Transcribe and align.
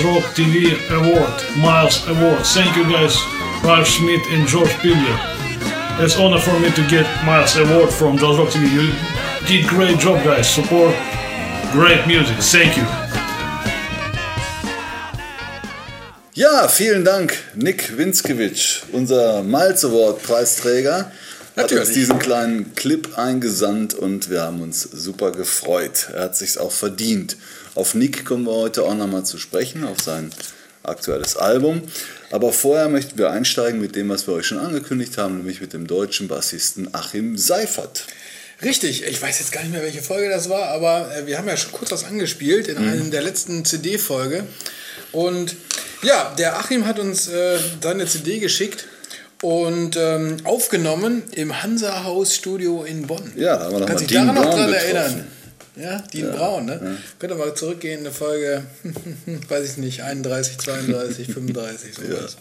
Jazz 0.00 0.06
Rock 0.06 0.34
TV 0.34 0.72
Award, 0.90 1.58
Miles 1.58 2.08
Award. 2.08 2.46
Thank 2.46 2.74
you 2.74 2.84
guys, 2.84 3.20
Ralph 3.62 3.86
Smith 3.86 4.22
and 4.30 4.48
George 4.48 4.72
Piller. 4.80 5.18
It's 5.98 6.18
honor 6.18 6.38
for 6.38 6.58
me 6.58 6.70
to 6.70 6.82
get 6.88 7.06
Miles 7.26 7.56
Award 7.56 7.90
from 7.90 8.16
Jazz 8.16 8.38
Rock 8.38 8.48
TV. 8.48 8.72
You 8.72 9.46
did 9.46 9.68
great 9.68 9.98
job, 9.98 10.24
guys. 10.24 10.48
Support 10.48 10.94
great 11.72 12.06
music. 12.06 12.38
Thank 12.38 12.78
you. 12.78 12.84
Ja, 16.32 16.68
vielen 16.68 17.04
Dank, 17.04 17.36
Nick 17.54 17.98
Winskiewicz, 17.98 18.84
unser 18.92 19.42
Miles 19.42 19.84
Award 19.84 20.22
Preisträger. 20.22 21.12
Hat 21.56 21.56
Natürlich. 21.56 21.88
uns 21.88 21.94
diesen 21.94 22.18
kleinen 22.18 22.74
Clip 22.74 23.18
eingesandt 23.18 23.92
und 23.92 24.30
wir 24.30 24.42
haben 24.42 24.62
uns 24.62 24.82
super 24.82 25.32
gefreut. 25.32 26.08
Er 26.14 26.22
hat 26.24 26.36
sich's 26.36 26.56
auch 26.56 26.72
verdient. 26.72 27.36
Auf 27.74 27.94
Nick 27.94 28.24
kommen 28.24 28.44
wir 28.46 28.52
heute 28.54 28.82
auch 28.82 28.94
nochmal 28.94 29.24
zu 29.24 29.38
sprechen, 29.38 29.84
auf 29.84 30.00
sein 30.00 30.30
aktuelles 30.82 31.36
Album. 31.36 31.82
Aber 32.30 32.52
vorher 32.52 32.88
möchten 32.88 33.18
wir 33.18 33.30
einsteigen 33.30 33.80
mit 33.80 33.96
dem, 33.96 34.08
was 34.08 34.26
wir 34.26 34.34
euch 34.34 34.46
schon 34.46 34.58
angekündigt 34.58 35.18
haben, 35.18 35.38
nämlich 35.38 35.60
mit 35.60 35.72
dem 35.72 35.86
deutschen 35.86 36.28
Bassisten 36.28 36.88
Achim 36.94 37.36
Seifert. 37.36 38.04
Richtig, 38.62 39.04
ich 39.04 39.20
weiß 39.22 39.38
jetzt 39.38 39.52
gar 39.52 39.62
nicht 39.62 39.72
mehr, 39.72 39.82
welche 39.82 40.02
Folge 40.02 40.28
das 40.28 40.48
war, 40.48 40.68
aber 40.68 41.10
äh, 41.16 41.26
wir 41.26 41.38
haben 41.38 41.48
ja 41.48 41.56
schon 41.56 41.72
kurz 41.72 41.90
was 41.92 42.04
angespielt 42.04 42.68
in 42.68 42.80
Mhm. 42.82 42.88
einer 42.88 43.04
der 43.10 43.22
letzten 43.22 43.64
CD-Folge. 43.64 44.44
Und 45.12 45.56
ja, 46.02 46.34
der 46.38 46.58
Achim 46.58 46.86
hat 46.86 46.98
uns 46.98 47.28
äh, 47.28 47.58
seine 47.82 48.06
CD 48.06 48.38
geschickt 48.38 48.86
und 49.42 49.96
ähm, 49.96 50.36
aufgenommen 50.44 51.22
im 51.32 51.62
Hansa-Haus-Studio 51.62 52.84
in 52.84 53.06
Bonn. 53.06 53.32
Ja, 53.36 53.56
da 53.56 53.64
haben 53.64 54.00
wir 54.00 54.06
Dean 54.06 54.26
Brown 54.26 54.36
dran 54.36 54.66
getroffen. 54.66 54.74
erinnern? 54.74 55.26
Ja, 55.76 56.02
Dean 56.12 56.32
Braun, 56.32 56.66
ne? 56.66 56.98
Könnt 57.18 57.32
ihr 57.32 57.36
mal 57.36 57.54
zurückgehen 57.54 58.00
in 58.00 58.06
eine 58.06 58.14
Folge, 58.14 58.64
weiß 59.48 59.70
ich 59.70 59.76
nicht, 59.76 60.02
31, 60.02 60.58
32, 60.58 61.32
35, 61.32 61.94
sowas. 61.94 62.36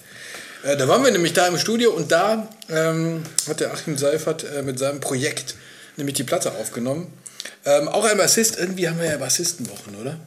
Äh, 0.63 0.75
da 0.77 0.87
waren 0.87 1.03
wir 1.03 1.11
nämlich 1.11 1.33
da 1.33 1.47
im 1.47 1.57
Studio 1.57 1.91
und 1.91 2.11
da 2.11 2.49
ähm, 2.69 3.23
hat 3.47 3.59
der 3.59 3.71
Achim 3.71 3.97
Seifert 3.97 4.43
äh, 4.43 4.61
mit 4.61 4.77
seinem 4.79 4.99
Projekt 4.99 5.55
nämlich 5.95 6.15
die 6.15 6.23
Platte 6.23 6.51
aufgenommen. 6.53 7.07
Ähm, 7.65 7.87
auch 7.87 8.03
ein 8.05 8.17
Bassist, 8.17 8.57
irgendwie 8.57 8.87
haben 8.89 8.99
wir 8.99 9.05
ja 9.05 9.17
Bassistenwochen, 9.17 9.95
oder? 10.01 10.17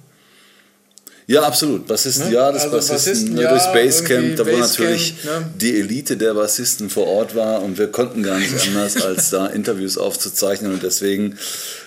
Ja, 1.26 1.42
absolut. 1.42 1.86
Bassisten, 1.86 2.28
Ne? 2.28 2.34
ja, 2.34 2.52
das 2.52 2.64
Also 2.64 2.76
Bassisten, 2.76 2.96
Bassisten, 2.96 3.34
ne, 3.34 3.42
ja, 3.42 3.50
durchs 3.50 3.72
Basecamp, 3.72 4.36
da 4.36 4.46
wo 4.46 4.50
Basecamp, 4.50 4.90
natürlich 4.90 5.24
ne? 5.24 5.50
die 5.56 5.80
Elite 5.80 6.16
der 6.16 6.34
Bassisten 6.34 6.90
vor 6.90 7.06
Ort 7.06 7.34
war 7.34 7.62
und 7.62 7.78
wir 7.78 7.88
konnten 7.88 8.22
gar 8.22 8.38
nicht 8.38 8.54
anders, 8.66 9.00
als 9.02 9.30
da 9.30 9.46
Interviews 9.46 9.98
aufzuzeichnen 9.98 10.72
und 10.72 10.82
deswegen 10.82 11.38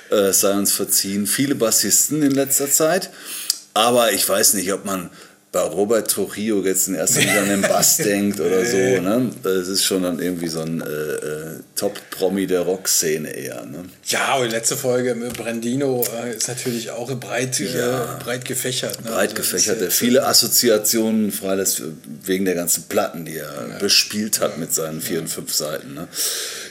äh, 0.10 0.32
sei 0.32 0.54
uns 0.54 0.74
verziehen. 0.74 1.28
Viele 1.28 1.56
Bassisten 1.56 2.22
in 2.22 2.32
letzter 2.32 2.70
Zeit, 2.70 3.10
aber 3.74 4.12
ich 4.12 4.28
weiß 4.28 4.54
nicht, 4.56 4.72
ob 4.74 4.86
man 4.86 5.10
bei 5.56 5.62
Robert 5.62 6.12
Trujillo 6.12 6.62
jetzt 6.66 6.90
in 6.90 6.96
erster 6.96 7.22
Linie 7.22 7.40
an 7.40 7.48
den 7.48 7.62
Bass 7.62 7.96
denkt 8.04 8.42
oder 8.42 8.66
so. 8.66 8.76
Ne? 8.76 9.32
Es 9.46 9.70
ist 9.70 9.86
schon 9.86 10.04
dann 10.04 10.20
irgendwie 10.20 10.50
so 10.50 10.60
ein 10.60 10.82
äh, 10.82 10.86
äh, 10.86 11.60
Top-Promi 11.78 12.46
der 12.46 12.60
Rockszene 12.60 13.30
eher. 13.30 13.66
Ne? 13.66 13.86
Ja, 14.06 14.36
und 14.36 14.50
letzte 14.52 14.76
Folge 14.76 15.16
mit 15.16 15.32
Brandino 15.38 16.06
äh, 16.26 16.36
ist 16.36 16.50
natürlich 16.50 16.92
auch 16.92 17.10
breit, 17.18 17.58
äh, 17.62 17.72
breit 18.22 18.44
gefächert. 18.44 19.02
Ne? 19.06 19.12
breit 19.12 19.30
Also 19.30 19.36
das 19.38 19.50
gefächert, 19.52 19.80
der 19.80 19.92
viele 19.92 20.26
Assoziationen 20.26 21.32
freilässt 21.32 21.84
wegen 22.26 22.44
der 22.44 22.56
ganzen 22.56 22.84
Platten, 22.90 23.24
die 23.24 23.38
er 23.38 23.78
bespielt 23.80 24.42
hat 24.42 24.58
mit 24.58 24.74
seinen 24.74 25.00
vier 25.00 25.20
und 25.20 25.30
fünf 25.30 25.54
Seiten. 25.54 25.94
Ne? 25.94 26.10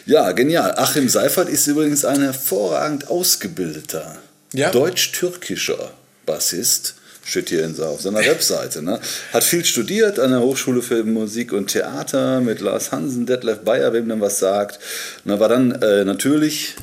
Ja, 0.05 0.33
genial. 0.33 0.75
Achim 0.77 1.09
Seifert 1.09 1.49
ist 1.49 1.67
übrigens 1.69 2.05
ein 2.05 2.21
hervorragend 2.21 3.09
ausgebildeter 3.09 4.19
Ja. 4.53 4.69
deutsch-türkischer 4.71 5.93
Bassist. 6.27 6.97
Steht 7.27 7.49
hier 7.49 7.65
in, 7.65 7.79
auf 7.81 8.01
seiner 8.03 8.21
Webseite. 8.21 8.83
Ne? 8.83 9.01
Hat 9.33 9.45
viel 9.45 9.65
studiert 9.65 10.19
an 10.21 10.31
der 10.31 10.41
Hochschule 10.41 10.83
für 10.83 11.03
Musik 11.05 11.53
und 11.53 11.69
Theater 11.69 12.41
mit 12.41 12.61
Lars 12.61 12.93
Hansen, 12.93 13.25
Detlef 13.27 13.61
Bayer, 13.61 13.93
wem 13.95 14.09
dann 14.09 14.21
was 14.21 14.39
sagt. 14.39 14.79
Na, 15.25 15.41
war 15.41 15.49
dann 15.49 15.73
äh, 15.81 16.05
natürlich 16.05 16.75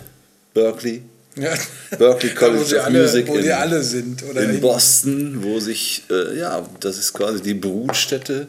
Berkeley, 0.54 1.04
Ja. 1.36 1.54
Wo 1.98 2.18
College 2.36 2.78
of 2.80 2.86
alle, 2.86 3.02
Music 3.04 3.28
Wo 3.28 3.36
in- 3.38 3.44
die 3.44 3.54
alle 3.54 3.84
sind. 3.84 4.24
Oder 4.24 4.42
in 4.44 4.60
Boston, 4.60 5.38
wo 5.44 5.60
sich, 5.60 6.04
äh, 6.10 6.38
ja, 6.40 6.68
das 6.80 6.98
ist 6.98 7.14
quasi 7.14 7.42
die 7.42 7.54
Brutstätte 7.54 8.48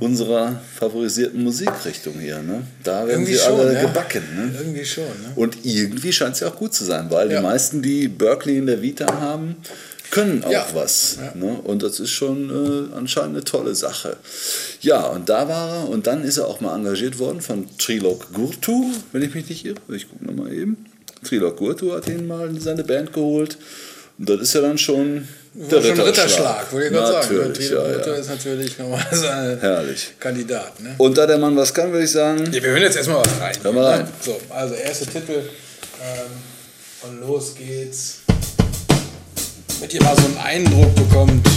unserer 0.00 0.60
favorisierten 0.80 1.44
Musikrichtung 1.44 2.14
hier. 2.18 2.38
Ne? 2.42 2.62
Da 2.82 3.06
werden 3.06 3.10
Irgendwie 3.22 3.34
sie 3.34 3.38
schon, 3.38 3.60
alle 3.60 3.74
ja. 3.74 3.82
gebacken. 3.82 4.22
Ne? 4.34 4.52
Irgendwie 4.58 4.84
schon. 4.84 5.04
Ne? 5.04 5.30
Und 5.36 5.58
irgendwie 5.64 6.12
scheint 6.12 6.34
es 6.34 6.40
ja 6.40 6.48
auch 6.48 6.56
gut 6.56 6.74
zu 6.74 6.84
sein, 6.84 7.06
weil 7.10 7.30
Ja. 7.30 7.38
die 7.38 7.44
meisten, 7.46 7.80
die 7.80 8.08
Berkeley 8.08 8.58
in 8.58 8.66
der 8.66 8.82
Vita 8.82 9.06
haben, 9.20 9.54
können 10.10 10.44
auch 10.44 10.50
Ja. 10.50 10.66
was. 10.74 11.18
Ne? 11.34 11.58
Und 11.64 11.82
das 11.82 12.00
ist 12.00 12.10
schon 12.10 12.50
äh, 12.92 12.96
anscheinend 12.96 13.36
eine 13.36 13.44
tolle 13.44 13.74
Sache. 13.74 14.16
Ja, 14.80 15.06
und 15.06 15.28
da 15.28 15.48
war 15.48 15.68
er, 15.84 15.88
und 15.88 16.06
dann 16.06 16.24
ist 16.24 16.36
er 16.38 16.46
auch 16.48 16.60
mal 16.60 16.74
engagiert 16.76 17.18
worden 17.18 17.40
von 17.40 17.66
Trilok 17.78 18.32
Gurtu, 18.32 18.92
wenn 19.12 19.22
ich 19.22 19.34
mich 19.34 19.48
nicht 19.48 19.64
irre. 19.64 19.78
Ich 19.94 20.08
gucke 20.10 20.24
nochmal 20.24 20.52
eben. 20.52 20.84
Trilok 21.24 21.56
Gurtu 21.58 21.92
hat 21.92 22.08
ihn 22.08 22.26
mal 22.26 22.48
in 22.48 22.60
seine 22.60 22.82
Band 22.84 23.12
geholt. 23.12 23.58
Und 24.18 24.28
das 24.28 24.40
ist 24.40 24.54
ja 24.54 24.60
dann 24.60 24.78
schon 24.78 25.26
der 25.52 25.82
schon 25.82 26.00
Ritterschlag. 26.00 26.06
Ritterschlag, 26.06 26.72
wollte 26.72 26.86
ich 26.86 26.92
gerade 26.92 27.12
sagen. 27.12 27.36
Natürlich, 27.48 27.70
ja, 27.70 27.82
Gurtu 27.92 28.10
ja. 28.10 28.16
ist 28.16 28.28
natürlich 28.28 28.78
nochmal 28.78 29.06
so 29.12 29.26
ein 29.26 29.58
Herrlich. 29.60 30.12
Kandidat. 30.20 30.80
Ne? 30.80 30.94
Und 30.98 31.18
da 31.18 31.26
der 31.26 31.38
Mann 31.38 31.56
was 31.56 31.72
kann, 31.74 31.90
würde 31.92 32.04
ich 32.04 32.10
sagen, 32.12 32.44
Ja, 32.52 32.62
wir 32.62 32.70
hören 32.70 32.82
jetzt 32.82 32.96
erstmal 32.96 33.20
was 33.24 33.40
rein. 33.40 33.54
Hören 33.62 33.74
wir 33.74 33.82
rein. 33.82 34.08
So, 34.24 34.40
also 34.50 34.74
erster 34.74 35.06
Titel. 35.06 35.32
Ähm, 36.02 36.30
und 37.02 37.20
los 37.26 37.54
geht's. 37.56 38.18
Damit 39.80 39.94
ihr 39.94 40.02
mal 40.02 40.14
so 40.14 40.26
einen 40.26 40.36
Eindruck 40.36 40.94
bekommt. 40.94 41.48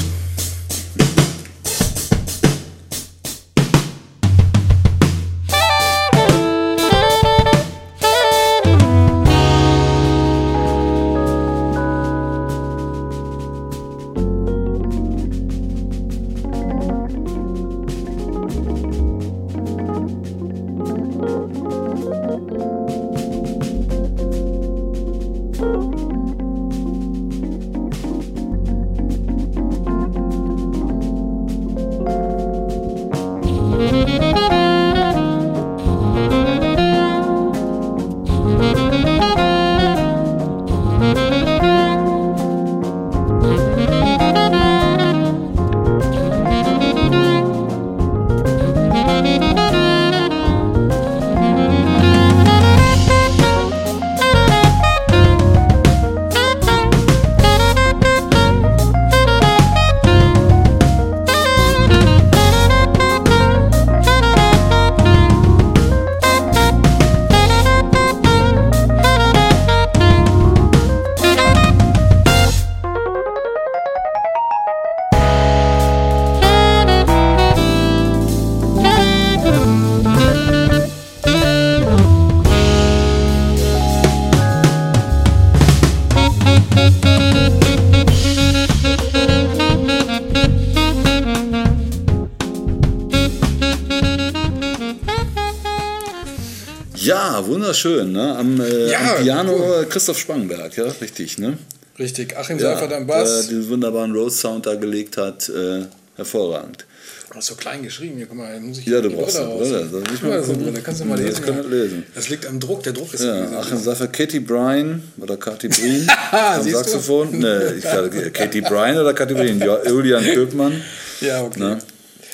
Wunderschön. 97.83 98.11
Ne? 98.11 98.35
Am, 98.35 98.59
äh, 98.61 98.91
Ja, 98.91 98.99
am 99.17 99.23
Piano 99.23 99.53
cool. 99.55 99.83
äh, 99.83 99.85
Christoph 99.85 100.19
Spangenberg, 100.19 100.75
ja, 100.77 100.85
richtig. 101.01 101.37
Ne? 101.37 101.57
Richtig, 101.99 102.35
Achim 102.37 102.57
Ja, 102.57 102.73
Seifert 102.73 102.93
am 102.93 103.05
Bass. 103.07 103.45
äh, 103.45 103.49
diesen 103.49 103.69
wunderbaren 103.69 104.13
Road 104.13 104.31
Sound 104.33 104.65
da 104.65 104.75
gelegt 104.75 105.17
hat. 105.17 105.49
Äh, 105.49 105.85
Hervorragend. 106.15 106.85
Das 107.29 107.39
ist 107.39 107.47
so 107.47 107.55
klein 107.55 107.81
geschrieben. 107.81 108.17
Hier, 108.17 108.27
guck 108.27 108.37
mal, 108.37 108.59
muss 108.59 108.77
ich 108.77 108.85
Ja, 108.85 109.01
du 109.01 109.09
brauchst 109.09 109.37
eine. 109.39 109.55
Brille. 109.55 109.87
Soll 109.89 110.03
ich 110.13 110.21
mal 110.21 110.43
so? 110.43 110.53
Brille. 110.53 110.79
Kannst 110.83 111.01
du 111.01 111.05
mal 111.05 111.17
Das 111.17 111.39
lesen? 111.39 111.59
ich 111.63 111.71
lesen. 111.71 112.03
Das 112.13 112.29
liegt 112.29 112.45
am 112.45 112.59
Druck. 112.59 112.83
Der 112.83 112.93
Druck 112.93 113.11
ist 113.15 113.23
Ja, 113.23 113.49
Achim 113.59 113.79
Saffer, 113.79 114.07
Katie 114.09 114.39
Bryan 114.39 115.01
oder 115.19 115.37
Katy 115.37 115.69
Breen 115.69 116.07
am 116.31 116.63
du? 116.63 116.69
Saxophon. 116.71 117.39
Ne, 117.39 117.73
ich 117.77 117.81
glaube, 117.81 118.29
Katie 118.31 118.61
Bryan 118.61 118.97
oder 118.99 119.15
Katy 119.15 119.33
Breen. 119.33 119.63
Julian 119.87 120.23
Köpmann. 120.23 120.79
Ja, 121.21 121.41
okay. 121.41 121.59
Ne? 121.59 121.79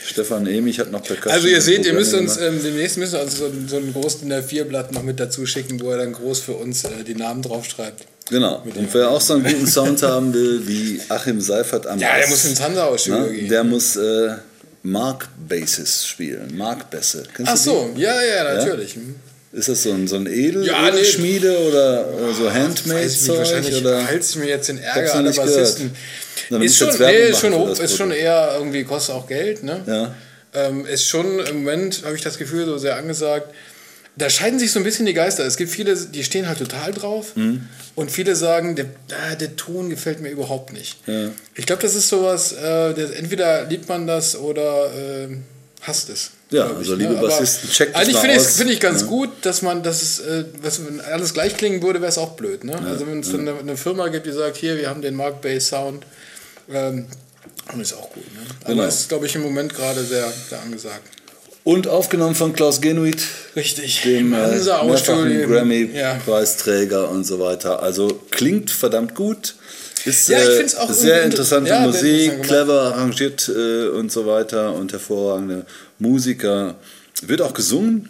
Stefan 0.09 0.47
Emich 0.47 0.79
hat 0.79 0.91
noch 0.91 1.03
Percussion. 1.03 1.33
Also 1.33 1.47
ihr 1.47 1.61
seht, 1.61 1.85
ihr 1.85 1.93
müsst 1.93 2.13
uns 2.13 2.37
ähm, 2.37 2.59
demnächst 2.63 2.97
müssen 2.97 3.13
wir 3.13 3.21
uns 3.21 3.37
so, 3.37 3.45
ein- 3.45 3.67
so 3.69 3.77
ein 3.77 3.93
großes 3.93 4.21
DIN 4.21 4.33
A4-Blatt 4.33 4.91
noch 4.91 5.03
mit 5.03 5.19
dazu 5.19 5.45
schicken, 5.45 5.79
wo 5.81 5.91
er 5.91 5.97
dann 5.99 6.13
groß 6.13 6.39
für 6.39 6.53
uns 6.53 6.83
äh, 6.83 7.03
die 7.07 7.15
Namen 7.15 7.41
draufschreibt. 7.41 8.05
Genau. 8.29 8.63
Und 8.63 8.93
wer 8.93 9.09
auch 9.09 9.21
so 9.21 9.33
einen 9.35 9.43
guten 9.43 9.65
Sound 9.67 10.03
haben 10.03 10.33
will, 10.33 10.67
wie 10.67 10.99
Achim 11.09 11.41
Seifert 11.41 11.87
am 11.87 11.99
Ja, 11.99 12.17
der 12.17 12.27
muss 12.29 12.45
ins 12.45 12.61
Hansa-Studio 12.61 13.19
ne, 13.21 13.31
gehen. 13.33 13.49
Der 13.49 13.63
muss 13.63 13.95
äh, 13.95 14.35
Mark 14.83 15.27
Basses 15.47 16.05
spielen. 16.05 16.55
Mark 16.55 16.89
Bässe. 16.91 17.23
Kennst 17.35 17.51
Ach 17.51 17.57
so, 17.57 17.89
ja, 17.95 18.21
ja, 18.21 18.55
natürlich. 18.55 18.93
die? 18.93 19.15
Ist 19.51 19.67
das 19.67 19.83
so 19.83 19.91
ein, 19.91 20.07
so 20.07 20.15
ein 20.15 20.27
Edel 20.27 20.65
Ja, 20.65 20.91
nee. 20.91 21.03
Schmiede 21.03 21.57
oder, 21.59 22.07
oder 22.13 22.33
so 22.33 22.51
Handmade-Zeug? 22.51 23.37
wahrscheinlich 23.39 23.81
Oder? 23.81 24.05
halt's 24.05 24.35
mir 24.35 24.47
jetzt 24.47 24.69
den 24.69 24.77
Ärger 24.77 25.15
an 25.15 25.25
der. 25.25 25.31
Bassisten. 25.31 25.91
Ist 26.61 26.77
schon, 26.77 26.89
nee, 26.99 27.29
ist 27.29 27.41
schon, 27.41 27.53
hoch, 27.53 27.79
ist 27.79 27.97
schon 27.97 28.11
eher 28.11 28.55
irgendwie, 28.57 28.83
kostet 28.83 29.15
auch 29.15 29.27
Geld, 29.27 29.63
ne? 29.63 29.81
Ja. 29.85 30.15
Ähm, 30.53 30.85
ist 30.85 31.05
schon 31.05 31.39
im 31.39 31.63
Moment, 31.63 32.03
habe 32.03 32.15
ich 32.15 32.21
das 32.21 32.37
Gefühl, 32.37 32.65
so 32.65 32.77
sehr 32.77 32.95
angesagt. 32.95 33.53
Da 34.15 34.29
scheiden 34.29 34.59
sich 34.59 34.71
so 34.71 34.79
ein 34.79 34.83
bisschen 34.83 35.05
die 35.05 35.13
Geister. 35.13 35.45
Es 35.45 35.57
gibt 35.57 35.71
viele, 35.71 35.95
die 35.95 36.23
stehen 36.23 36.47
halt 36.47 36.59
total 36.59 36.91
drauf. 36.91 37.35
Mhm. 37.35 37.67
Und 37.95 38.11
viele 38.11 38.35
sagen, 38.35 38.75
der, 38.75 38.85
ah, 39.11 39.35
der 39.35 39.55
Ton 39.55 39.89
gefällt 39.89 40.21
mir 40.21 40.29
überhaupt 40.29 40.73
nicht. 40.73 40.97
Ja. 41.07 41.29
Ich 41.55 41.65
glaube, 41.65 41.81
das 41.81 41.95
ist 41.95 42.09
sowas, 42.09 42.51
äh, 42.51 42.93
das, 42.93 43.11
entweder 43.11 43.65
liebt 43.65 43.87
man 43.87 44.07
das 44.07 44.35
oder 44.35 44.91
äh, 44.93 45.27
hasst 45.81 46.09
es. 46.09 46.31
Ja, 46.51 46.65
also 46.65 46.93
ich, 46.93 46.99
liebe 46.99 47.17
Aber 47.17 47.27
Bassisten, 47.27 47.69
checkt 47.69 47.93
das 47.93 48.01
Eigentlich 48.01 48.15
mal 48.15 48.21
finde 48.21 48.35
ich 48.35 48.41
aus. 48.41 48.55
find 48.55 48.69
ich 48.71 48.79
ganz 48.79 49.01
Ja. 49.01 49.07
gut, 49.07 49.29
dass 49.43 49.61
man, 49.61 49.83
dass 49.83 50.01
es, 50.01 50.19
äh, 50.19 50.45
was, 50.63 50.83
wenn 50.85 50.99
alles 50.99 51.33
gleich 51.33 51.55
klingen 51.55 51.81
würde, 51.83 52.01
wäre 52.01 52.09
es 52.11 52.17
auch 52.17 52.31
blöd. 52.31 52.63
Ne? 52.63 52.75
also 52.87 53.05
wenn 53.05 53.19
es 53.19 53.31
dann 53.31 53.41
eine, 53.47 53.59
eine 53.59 53.77
Firma 53.77 54.07
gibt, 54.07 54.25
die 54.25 54.31
sagt, 54.31 54.57
hier, 54.57 54.77
wir 54.77 54.89
haben 54.89 55.01
den 55.03 55.15
Mark 55.15 55.41
Bass 55.41 55.67
Sound, 55.67 56.05
ähm, 56.71 57.05
dann 57.69 57.79
ist 57.81 57.93
auch 57.93 58.09
gut. 58.11 58.23
Ne? 58.33 58.39
Aber 58.63 58.73
Genau. 58.73 58.87
ist, 58.87 59.09
glaube 59.09 59.27
ich, 59.27 59.35
im 59.35 59.43
Moment 59.43 59.75
gerade 59.75 60.03
sehr, 60.03 60.25
sehr 60.49 60.59
angesagt. 60.61 61.01
Und 61.65 61.87
aufgenommen 61.87 62.33
von 62.33 62.53
Klaus 62.53 62.81
Genuit, 62.81 63.21
Richtig. 63.55 64.01
dem 64.01 64.33
äh, 64.33 64.47
mehrfachen 64.47 64.89
Ausstudio. 64.89 65.41
Ja. 65.41 65.45
Grammy-Preisträger 65.45 67.09
und 67.09 67.25
so 67.25 67.39
weiter. 67.39 67.83
Also 67.83 68.07
klingt 68.31 68.71
verdammt 68.71 69.13
gut. 69.13 69.55
Ist 70.05 70.29
Ja, 70.29 70.39
ich 70.41 70.47
äh, 70.49 70.55
find's 70.57 70.75
auch 70.75 70.91
sehr 70.91 71.23
interessante 71.23 71.69
ja, 71.71 71.81
Musik, 71.81 72.31
interessant 72.33 72.43
clever 72.47 72.81
arrangiert 72.95 73.49
äh, 73.53 73.87
und 73.89 74.11
so 74.11 74.25
weiter 74.25 74.73
und 74.73 74.91
hervorragende 74.93 75.65
Musiker. 75.99 76.75
Wird 77.21 77.41
auch 77.41 77.53
gesungen 77.53 78.09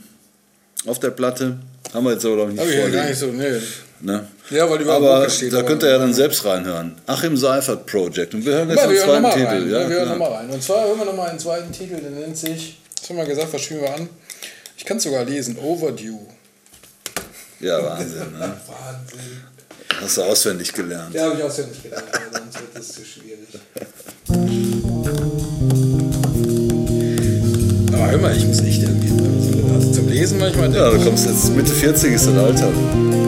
auf 0.85 0.99
der 0.99 1.09
Platte. 1.11 1.57
Haben 1.93 2.05
wir 2.05 2.13
jetzt 2.13 2.25
aber 2.25 2.35
noch 2.35 2.47
nicht 2.49 2.59
Habe 2.59 2.69
ich 2.69 2.77
ja 2.77 2.89
gar 2.89 3.05
nicht 3.05 3.17
so, 3.19 3.27
nee. 3.27 3.59
Ne? 4.01 4.27
Ja, 4.51 4.69
weil 4.69 4.77
dem 4.77 4.89
Aber 4.89 5.29
steht, 5.29 5.51
da 5.51 5.59
aber- 5.59 5.67
könnt 5.67 5.83
ihr 5.83 5.89
ja 5.89 5.97
dann 5.97 6.13
selbst 6.13 6.45
reinhören. 6.45 6.95
Achim 7.05 7.35
Seifert 7.35 7.85
Project. 7.85 8.33
Und 8.33 8.45
wir 8.45 8.53
hören 8.53 8.69
jetzt 8.69 8.79
Ja, 8.79 8.87
den 8.87 8.97
zweiten 8.97 9.29
Titel. 9.31 9.45
rein. 9.45 9.69
Ja, 9.69 9.81
Ja, 9.81 9.89
wir 9.89 9.95
hören 9.97 10.05
klar. 10.05 10.17
nochmal 10.17 10.37
rein. 10.39 10.49
Und 10.51 10.63
zwar 10.63 10.87
hören 10.87 10.99
wir 10.99 11.05
nochmal 11.05 11.29
einen 11.31 11.39
zweiten 11.39 11.71
Titel, 11.71 11.97
der 11.99 12.11
nennt 12.11 12.37
sich, 12.37 12.77
was 13.01 13.09
haben 13.09 13.17
wir 13.17 13.25
gesagt, 13.25 13.51
was 13.51 13.61
spielen 13.61 13.81
wir 13.81 13.93
an? 13.93 14.07
Ich 14.77 14.85
kann 14.85 14.97
es 14.97 15.03
sogar 15.03 15.25
lesen, 15.25 15.57
Overdue. 15.57 16.19
ja, 17.59 17.83
Wahnsinn. 17.83 18.31
Ne? 18.39 18.39
Wahnsinn. 18.67 19.41
Hast 20.01 20.15
du 20.17 20.21
auswendig 20.23 20.71
gelernt. 20.71 21.13
Ja, 21.13 21.23
habe 21.25 21.35
ich 21.37 21.43
auswendig 21.43 21.83
gelernt, 21.83 22.05
sonst 22.31 22.59
wird 22.61 22.75
das 22.75 22.87
zu 22.93 23.01
schwierig. 23.03 23.49
ich 28.39 28.47
muss 28.47 28.61
echt 28.61 28.83
irgendwie 28.83 29.11
also 29.73 29.91
zum 29.91 30.07
Lesen 30.07 30.39
manchmal. 30.39 30.73
Ja, 30.73 30.89
du 30.89 30.99
kommst 30.99 31.27
jetzt 31.27 31.55
Mitte 31.55 31.71
40 31.71 32.13
ist 32.13 32.27
das 32.27 32.37
Alter. 32.37 32.69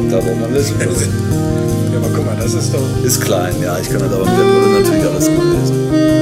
Da 0.09 0.17
wo 0.25 0.33
man 0.35 0.53
lesen. 0.53 0.75
Ja, 0.79 1.97
aber 1.97 2.09
guck 2.15 2.25
mal, 2.25 2.35
das 2.39 2.53
ist 2.53 2.73
doch. 2.73 3.05
Ist 3.05 3.21
klein, 3.21 3.53
ja, 3.61 3.77
ich 3.79 3.89
kann 3.89 3.99
das 3.99 4.11
aber 4.11 4.25
mit 4.25 4.37
der 4.37 4.43
Brille 4.43 4.79
natürlich 4.79 5.05
alles 5.05 5.27
gut 5.27 5.43
lesen. 5.59 6.20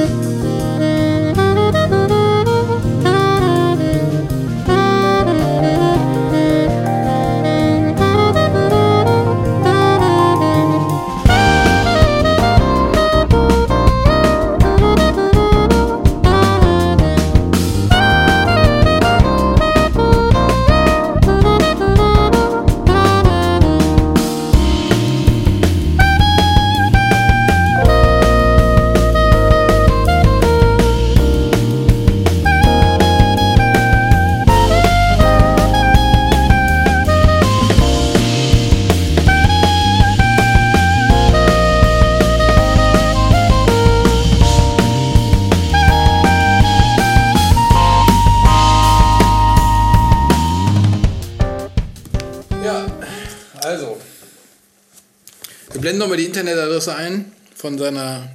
Blenden 55.90 56.00
nochmal 56.02 56.18
die 56.18 56.26
Internetadresse 56.26 56.96
ein 56.96 57.32
von 57.56 57.80
seiner 57.80 58.30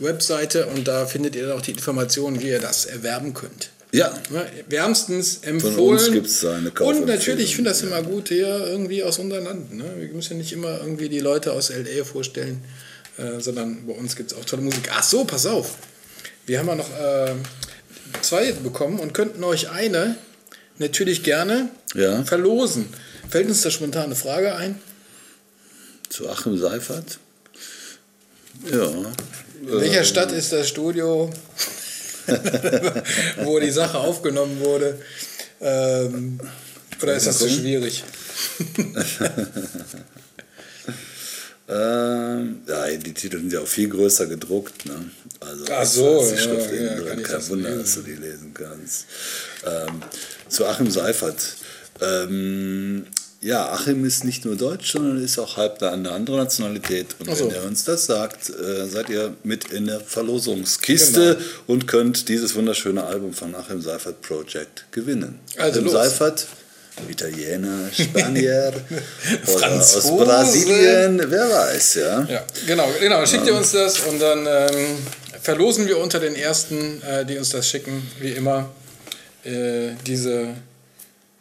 Webseite 0.00 0.66
und 0.66 0.88
da 0.88 1.06
findet 1.06 1.36
ihr 1.36 1.54
auch 1.54 1.62
die 1.62 1.70
Informationen, 1.70 2.40
wie 2.40 2.48
ihr 2.48 2.58
das 2.58 2.84
erwerben 2.84 3.32
könnt. 3.32 3.70
Ja, 3.92 4.12
Wärmstens 4.68 5.38
empfohlen. 5.42 5.78
uns 5.78 6.10
gibt's 6.10 6.40
da 6.40 6.56
eine 6.56 6.72
Und 6.72 7.06
natürlich, 7.06 7.44
ich 7.50 7.56
finde 7.56 7.70
das 7.70 7.82
immer 7.82 8.02
gut, 8.02 8.28
hier 8.28 8.48
irgendwie 8.66 9.04
aus 9.04 9.20
unserem 9.20 9.44
Land. 9.44 9.72
Ne? 9.72 9.84
Wir 9.98 10.08
müssen 10.08 10.32
ja 10.32 10.38
nicht 10.38 10.52
immer 10.52 10.80
irgendwie 10.80 11.08
die 11.08 11.20
Leute 11.20 11.52
aus 11.52 11.70
L.A. 11.70 12.04
vorstellen, 12.04 12.60
äh, 13.18 13.40
sondern 13.40 13.86
bei 13.86 13.92
uns 13.92 14.16
gibt 14.16 14.32
es 14.32 14.36
auch 14.36 14.44
tolle 14.44 14.62
Musik. 14.62 14.90
Ach 14.92 15.04
so, 15.04 15.24
pass 15.24 15.46
auf. 15.46 15.76
Wir 16.44 16.58
haben 16.58 16.66
ja 16.66 16.74
noch 16.74 16.90
äh, 16.90 17.34
zwei 18.22 18.50
bekommen 18.52 18.98
und 18.98 19.14
könnten 19.14 19.44
euch 19.44 19.70
eine 19.70 20.16
natürlich 20.78 21.22
gerne 21.22 21.68
Ja. 21.94 22.24
verlosen. 22.24 22.86
Fällt 23.30 23.46
uns 23.46 23.62
da 23.62 23.70
spontan 23.70 24.06
eine 24.06 24.16
Frage 24.16 24.56
ein? 24.56 24.80
Zu 26.08 26.28
Achim 26.28 26.56
Seifert. 26.58 27.18
Ja. 28.70 28.86
In 28.86 29.80
welcher 29.80 30.04
Stadt 30.04 30.32
ist 30.32 30.52
das 30.52 30.68
Studio, 30.68 31.30
wo 33.42 33.58
die 33.58 33.70
Sache 33.70 33.98
aufgenommen 33.98 34.60
wurde? 34.60 34.98
Ähm, 35.60 36.40
oder 37.02 37.14
ist 37.14 37.26
das 37.26 37.38
zu 37.38 37.48
schwierig? 37.48 38.04
Ähm, 41.68 42.62
ja, 42.68 42.88
die 42.90 43.12
Titel 43.12 43.38
sind 43.38 43.52
ja 43.52 43.60
auch 43.60 43.66
viel 43.66 43.88
größer 43.88 44.26
gedruckt. 44.26 44.86
Ne? 44.86 45.10
Also 45.40 45.64
Ach 45.72 45.84
so, 45.84 46.24
die 46.24 46.36
ja, 46.36 46.38
Schrift 46.38 46.72
ja, 46.72 46.88
kann 46.88 47.04
drin. 47.04 47.22
Kein 47.24 47.48
Wunder, 47.48 47.70
lesen. 47.70 47.82
dass 47.82 47.94
du 47.94 48.02
die 48.02 48.14
lesen 48.14 48.54
kannst. 48.54 49.06
Ähm, 49.64 50.02
zu 50.48 50.64
Achim 50.66 50.90
Seifert. 50.90 51.56
Ähm, 52.00 53.06
ja, 53.40 53.70
Achim 53.70 54.04
ist 54.04 54.24
nicht 54.24 54.44
nur 54.44 54.56
deutsch, 54.56 54.92
sondern 54.92 55.22
ist 55.22 55.38
auch 55.38 55.56
halb 55.56 55.82
eine 55.82 56.10
andere 56.10 56.36
Nationalität. 56.38 57.08
Und 57.18 57.36
so. 57.36 57.46
wenn 57.46 57.54
er 57.54 57.64
uns 57.64 57.84
das 57.84 58.06
sagt, 58.06 58.50
äh, 58.50 58.86
seid 58.86 59.08
ihr 59.10 59.34
mit 59.44 59.72
in 59.72 59.86
der 59.86 60.00
Verlosungskiste 60.00 61.36
Genau. 61.36 61.46
und 61.66 61.86
könnt 61.86 62.28
dieses 62.28 62.54
wunderschöne 62.54 63.04
Album 63.04 63.32
von 63.32 63.54
Achim 63.54 63.80
Seifert 63.82 64.22
Project 64.22 64.86
gewinnen. 64.90 65.38
Also 65.56 65.80
Achim 65.80 65.84
los. 65.84 65.92
Seifert, 65.92 66.46
Italiener, 67.10 67.90
Spanier 67.92 68.72
oder 69.54 69.72
aus. 69.72 70.02
Brasilien, 70.16 71.22
wer 71.28 71.50
weiß, 71.50 71.94
ja. 71.96 72.24
Ja, 72.24 72.44
genau, 72.66 72.88
genau. 72.98 73.24
Schickt 73.26 73.46
ihr 73.46 73.54
uns 73.54 73.72
das 73.72 74.00
und 74.00 74.18
dann 74.18 74.46
ähm, 74.46 74.96
verlosen 75.42 75.86
wir 75.86 75.98
unter 75.98 76.18
den 76.20 76.34
ersten, 76.34 77.02
äh, 77.02 77.26
die 77.26 77.36
uns 77.36 77.50
das 77.50 77.68
schicken, 77.68 78.02
wie 78.18 78.30
immer, 78.32 78.70
äh, 79.44 79.90
diese, 80.06 80.54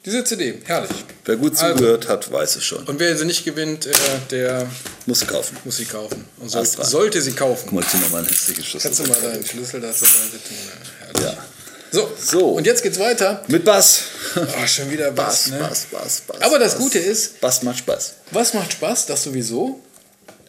diese 0.06 0.24
CD. 0.24 0.60
Herrlich. 0.66 0.92
Wer 1.26 1.36
gut 1.38 1.54
Also. 1.60 1.74
zugehört 1.74 2.08
hat, 2.08 2.32
weiß 2.32 2.56
es 2.58 2.64
schon. 2.64 2.84
Und 2.86 3.00
wer 3.00 3.18
sie 3.18 3.26
nicht 3.26 3.44
gewinnt, 3.46 3.86
äh, 3.88 3.92
der 4.32 4.68
Muss 5.06 5.20
sie 5.22 5.26
kaufen. 5.26 5.58
muss 5.64 5.78
sie 5.78 5.86
kaufen. 5.86 6.26
Und 6.40 6.50
soll, 6.50 6.66
sollte 6.66 7.22
sie 7.22 7.32
kaufen. 7.32 7.64
Guck 7.70 7.74
mal, 7.74 7.86
zieh 7.90 7.98
mal 8.10 8.20
einen 8.20 8.28
hässlichen 8.28 8.64
Schlüssel. 8.64 8.88
Kannst 8.94 9.00
du 9.00 9.08
mal 9.12 9.20
deinen 9.32 9.46
Schlüssel 9.46 9.82
da 9.82 9.92
zur 9.92 10.08
Seite 10.08 10.32
tun? 10.44 10.58
Ja. 10.68 11.06
herrlich. 11.08 11.24
Ja. 11.38 11.46
So, 11.92 12.12
So. 12.22 12.50
und 12.50 12.66
jetzt 12.66 12.84
geht's 12.84 13.00
weiter. 13.00 13.42
Mit 13.48 13.64
Bass. 13.64 14.02
Oh, 14.36 14.68
schon 14.68 14.92
wieder 14.92 15.12
Bass, 15.12 15.44
Bass, 15.44 15.48
ne? 15.52 15.60
Bass, 15.60 15.86
Bass, 15.92 16.22
Bass. 16.28 16.42
Aber 16.42 16.60
das 16.60 16.74
Bass. 16.74 16.82
Gute 16.82 17.00
ist, 17.00 17.40
Bass 17.40 17.64
macht 17.64 17.78
Spaß. 17.80 18.14
was 18.32 18.54
macht 18.54 18.74
Spaß? 18.74 19.06
Das 19.06 19.24
sowieso. 19.24 19.80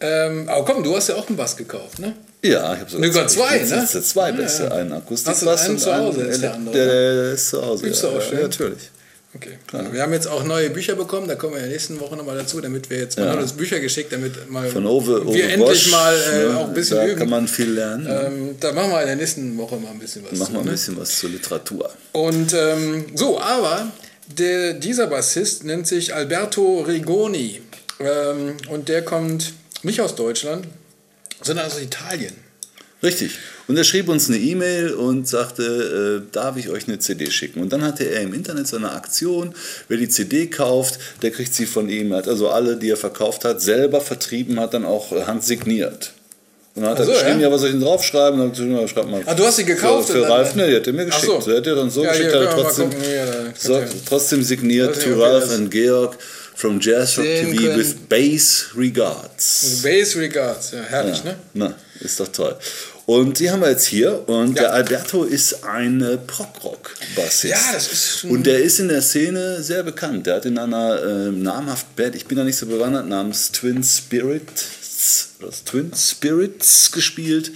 Ähm, 0.00 0.48
aber 0.48 0.64
komm, 0.64 0.82
du 0.82 0.94
hast 0.96 1.08
ja 1.08 1.14
auch 1.14 1.26
einen 1.28 1.36
Bass 1.36 1.56
gekauft, 1.56 1.98
ne? 2.00 2.14
Ja, 2.42 2.74
ich 2.74 2.80
habe 2.80 2.90
sogar, 2.90 3.06
Sogar 3.12 3.28
zwei, 3.28 3.56
ich, 3.62 3.70
ne? 3.70 3.86
Zwei 3.88 4.28
Ja, 4.30 4.36
beste. 4.36 4.62
ja. 4.64 4.70
Einen 4.72 4.90
du 4.90 4.96
Akustikbass 4.96 5.62
einen 5.62 5.74
und 5.74 5.78
zu 5.80 5.94
Hause, 5.94 6.20
einen 6.20 6.30
ist 6.30 6.42
der 6.42 6.54
andere, 6.54 6.74
der, 6.76 6.86
der 7.14 7.32
ist 7.32 7.48
zu 7.48 7.62
Hause. 7.64 7.84
Gibt's 7.84 8.02
ja, 8.02 8.08
auch 8.08 8.14
ja, 8.14 8.20
schön. 8.20 8.40
natürlich. 8.42 8.78
Okay. 9.36 9.58
Wir 9.92 10.02
haben 10.02 10.12
jetzt 10.12 10.26
auch 10.26 10.44
neue 10.44 10.70
Bücher 10.70 10.94
bekommen, 10.94 11.28
da 11.28 11.34
kommen 11.34 11.52
wir 11.54 11.58
in 11.58 11.64
der 11.66 11.72
nächsten 11.72 12.00
Woche 12.00 12.16
nochmal 12.16 12.36
dazu, 12.36 12.60
damit 12.60 12.88
wir 12.90 12.98
jetzt, 12.98 13.18
man 13.18 13.26
Ja. 13.26 13.32
hat 13.34 13.40
uns 13.40 13.52
Bücher 13.52 13.80
geschickt, 13.80 14.12
damit 14.12 14.50
mal 14.50 14.68
Von 14.68 14.86
Ove, 14.86 15.20
Ove 15.26 15.34
wir 15.34 15.44
endlich 15.50 15.58
Bosch, 15.84 15.90
mal 15.90 16.14
äh, 16.32 16.48
ne? 16.48 16.56
auch 16.58 16.68
ein 16.68 16.74
bisschen 16.74 16.96
Da 16.96 17.06
üben. 17.06 17.18
kann 17.18 17.28
man 17.30 17.46
viel 17.48 17.70
lernen. 17.70 18.06
ähm, 18.08 18.56
da 18.60 18.72
machen 18.72 18.90
wir 18.90 19.00
in 19.02 19.06
der 19.08 19.16
nächsten 19.16 19.56
Woche 19.58 19.76
mal 19.76 19.90
ein 19.90 19.98
bisschen 19.98 20.24
was. 20.30 20.38
Machen 20.38 20.54
wir 20.54 20.60
ein 20.60 20.64
ne? 20.66 20.70
bisschen 20.72 20.96
was 20.96 21.18
zur 21.18 21.30
Literatur. 21.30 21.90
Und 22.12 22.54
ähm, 22.54 23.04
so, 23.14 23.40
aber 23.40 23.92
der, 24.28 24.72
dieser 24.74 25.06
Bassist 25.06 25.64
nennt 25.64 25.86
sich 25.86 26.14
Alberto 26.14 26.80
Rigoni 26.80 27.60
ähm, 28.00 28.54
und 28.70 28.88
der 28.88 29.02
kommt 29.02 29.52
nicht 29.82 30.00
aus 30.00 30.14
Deutschland, 30.16 30.66
sondern 31.42 31.66
aus 31.66 31.80
Italien. 31.80 32.34
Richtig. 33.02 33.32
Und 33.68 33.76
er 33.76 33.84
schrieb 33.84 34.08
uns 34.08 34.28
eine 34.28 34.38
E-Mail 34.38 34.92
und 34.94 35.28
sagte, 35.28 36.22
äh, 36.26 36.32
darf 36.32 36.56
ich 36.56 36.70
euch 36.70 36.88
eine 36.88 36.98
CD 36.98 37.30
schicken? 37.30 37.60
Und 37.60 37.72
dann 37.72 37.82
hatte 37.82 38.04
er 38.04 38.22
im 38.22 38.32
Internet 38.32 38.66
so 38.68 38.76
eine 38.76 38.92
Aktion, 38.92 39.54
wer 39.88 39.98
die 39.98 40.08
CD 40.08 40.46
kauft, 40.46 40.98
der 41.22 41.30
kriegt 41.30 41.52
sie 41.54 41.66
von 41.66 41.88
ihm. 41.88 42.12
Er 42.12 42.18
hat 42.18 42.28
also 42.28 42.48
alle, 42.48 42.76
die 42.76 42.88
er 42.90 42.96
verkauft 42.96 43.44
hat, 43.44 43.60
selber 43.60 44.00
vertrieben, 44.00 44.58
hat 44.58 44.72
dann 44.72 44.84
auch 44.84 45.12
handsigniert. 45.26 46.12
Und 46.74 46.82
dann 46.82 46.92
hat 46.92 47.00
Ach 47.00 47.04
so, 47.04 47.10
er 47.12 47.18
geschrieben, 47.18 47.40
ja? 47.40 47.48
ja? 47.48 47.52
was 47.52 47.60
soll 47.60 47.70
ich 47.70 47.74
denn 47.76 47.82
draufschreiben? 47.84 48.40
Und 48.40 48.58
dann 48.58 48.70
hat 48.74 48.80
gesagt, 48.82 48.90
schreib 48.90 49.10
mal. 49.10 49.22
Ah, 49.26 49.34
du 49.34 49.44
hast 49.44 49.56
sie 49.56 49.64
gekauft 49.64 50.08
Für, 50.10 50.18
und 50.20 50.24
für 50.26 50.30
Ralf, 50.30 50.54
ne, 50.54 50.68
die 50.68 50.76
hat 50.76 50.86
er 50.86 50.92
mir 50.92 51.06
Ach 51.10 51.20
geschickt. 51.20 51.42
so. 51.42 51.50
Er 51.50 51.56
hat 51.58 51.66
er 51.66 51.74
dann 51.74 51.90
so 51.90 52.02
Ja, 52.04 52.10
geschickt, 52.12 52.32
er 52.32 52.44
mal 52.44 52.54
trotzdem, 52.54 52.90
gucken, 52.90 53.04
da 53.04 53.52
so, 53.58 53.82
trotzdem 54.08 54.42
signiert 54.42 55.02
to 55.02 55.18
das- 55.18 55.50
and 55.52 55.70
Georg 55.70 56.16
from 56.56 56.80
Jazz 56.80 57.16
Rock 57.18 57.26
TV 57.26 57.56
könnt. 57.56 57.76
with 57.78 57.94
bass 58.08 58.66
regards. 58.76 59.82
Base 59.82 60.18
Regards, 60.18 60.70
ja, 60.72 60.80
herrlich, 60.82 61.18
Ja, 61.18 61.24
ne? 61.32 61.36
na, 61.54 61.74
ist 62.00 62.18
doch 62.18 62.28
toll. 62.28 62.56
Und 63.04 63.38
die 63.38 63.50
haben 63.50 63.60
wir 63.60 63.70
jetzt 63.70 63.86
hier 63.86 64.28
und 64.28 64.56
Ja. 64.56 64.62
der 64.62 64.72
Alberto 64.72 65.22
ist 65.22 65.62
ein 65.64 66.00
äh, 66.02 66.16
Prog-Rock-Bassist. 66.16 67.44
Ja, 67.54 67.58
das 67.72 67.92
ist 67.92 68.18
schon- 68.20 68.30
Und 68.30 68.46
der 68.46 68.60
ist 68.62 68.80
in 68.80 68.88
der 68.88 69.00
Szene 69.02 69.62
sehr 69.62 69.82
bekannt. 69.84 70.26
Der 70.26 70.36
hat 70.36 70.44
in 70.46 70.58
einer 70.58 71.00
äh, 71.02 71.30
namhaften 71.30 71.94
Band, 71.94 72.16
ich 72.16 72.26
bin 72.26 72.36
da 72.38 72.42
nicht 72.42 72.56
so 72.58 72.66
bewandert, 72.66 73.06
namens 73.06 73.52
Twin 73.52 73.84
Spirits, 73.84 74.64
das 75.40 75.64
Twin 75.64 75.92
Spirits 75.94 76.92
gespielt 76.92 77.52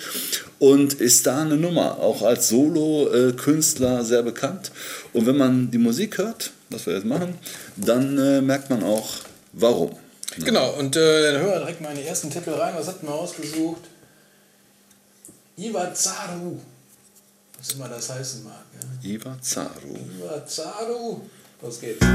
und 0.58 0.94
ist 0.94 1.26
da 1.26 1.42
eine 1.42 1.56
Nummer, 1.56 1.98
auch 1.98 2.22
als 2.22 2.48
Solo-Künstler 2.48 4.04
sehr 4.04 4.22
bekannt. 4.22 4.70
Und 5.12 5.26
wenn 5.26 5.36
man 5.36 5.70
die 5.70 5.78
Musik 5.78 6.18
hört, 6.18 6.52
was 6.68 6.86
wir 6.86 6.94
jetzt 6.94 7.06
machen, 7.06 7.38
dann 7.76 8.18
äh, 8.18 8.40
merkt 8.40 8.70
man 8.70 8.82
auch, 8.82 9.08
warum. 9.52 9.96
Genau, 10.38 10.74
und 10.78 10.94
äh, 10.96 11.32
dann 11.32 11.42
hören 11.42 11.52
wir 11.52 11.58
direkt 11.60 11.80
mal 11.80 11.90
in 11.90 11.98
die 11.98 12.06
ersten 12.06 12.30
Titel 12.30 12.50
rein. 12.50 12.74
Was 12.76 12.86
hatten 12.86 13.06
wir 13.06 13.14
ausgesucht? 13.14 13.82
Iwazaru. 15.56 16.58
Was 17.58 17.72
immer 17.72 17.88
das 17.88 18.08
heißen 18.08 18.44
mag. 18.44 18.64
Ja. 19.02 19.10
Iva 19.10 19.36
Zaru. 19.42 19.96
Iwazaru. 20.18 21.20
Los 21.60 21.80
geht's. 21.80 22.06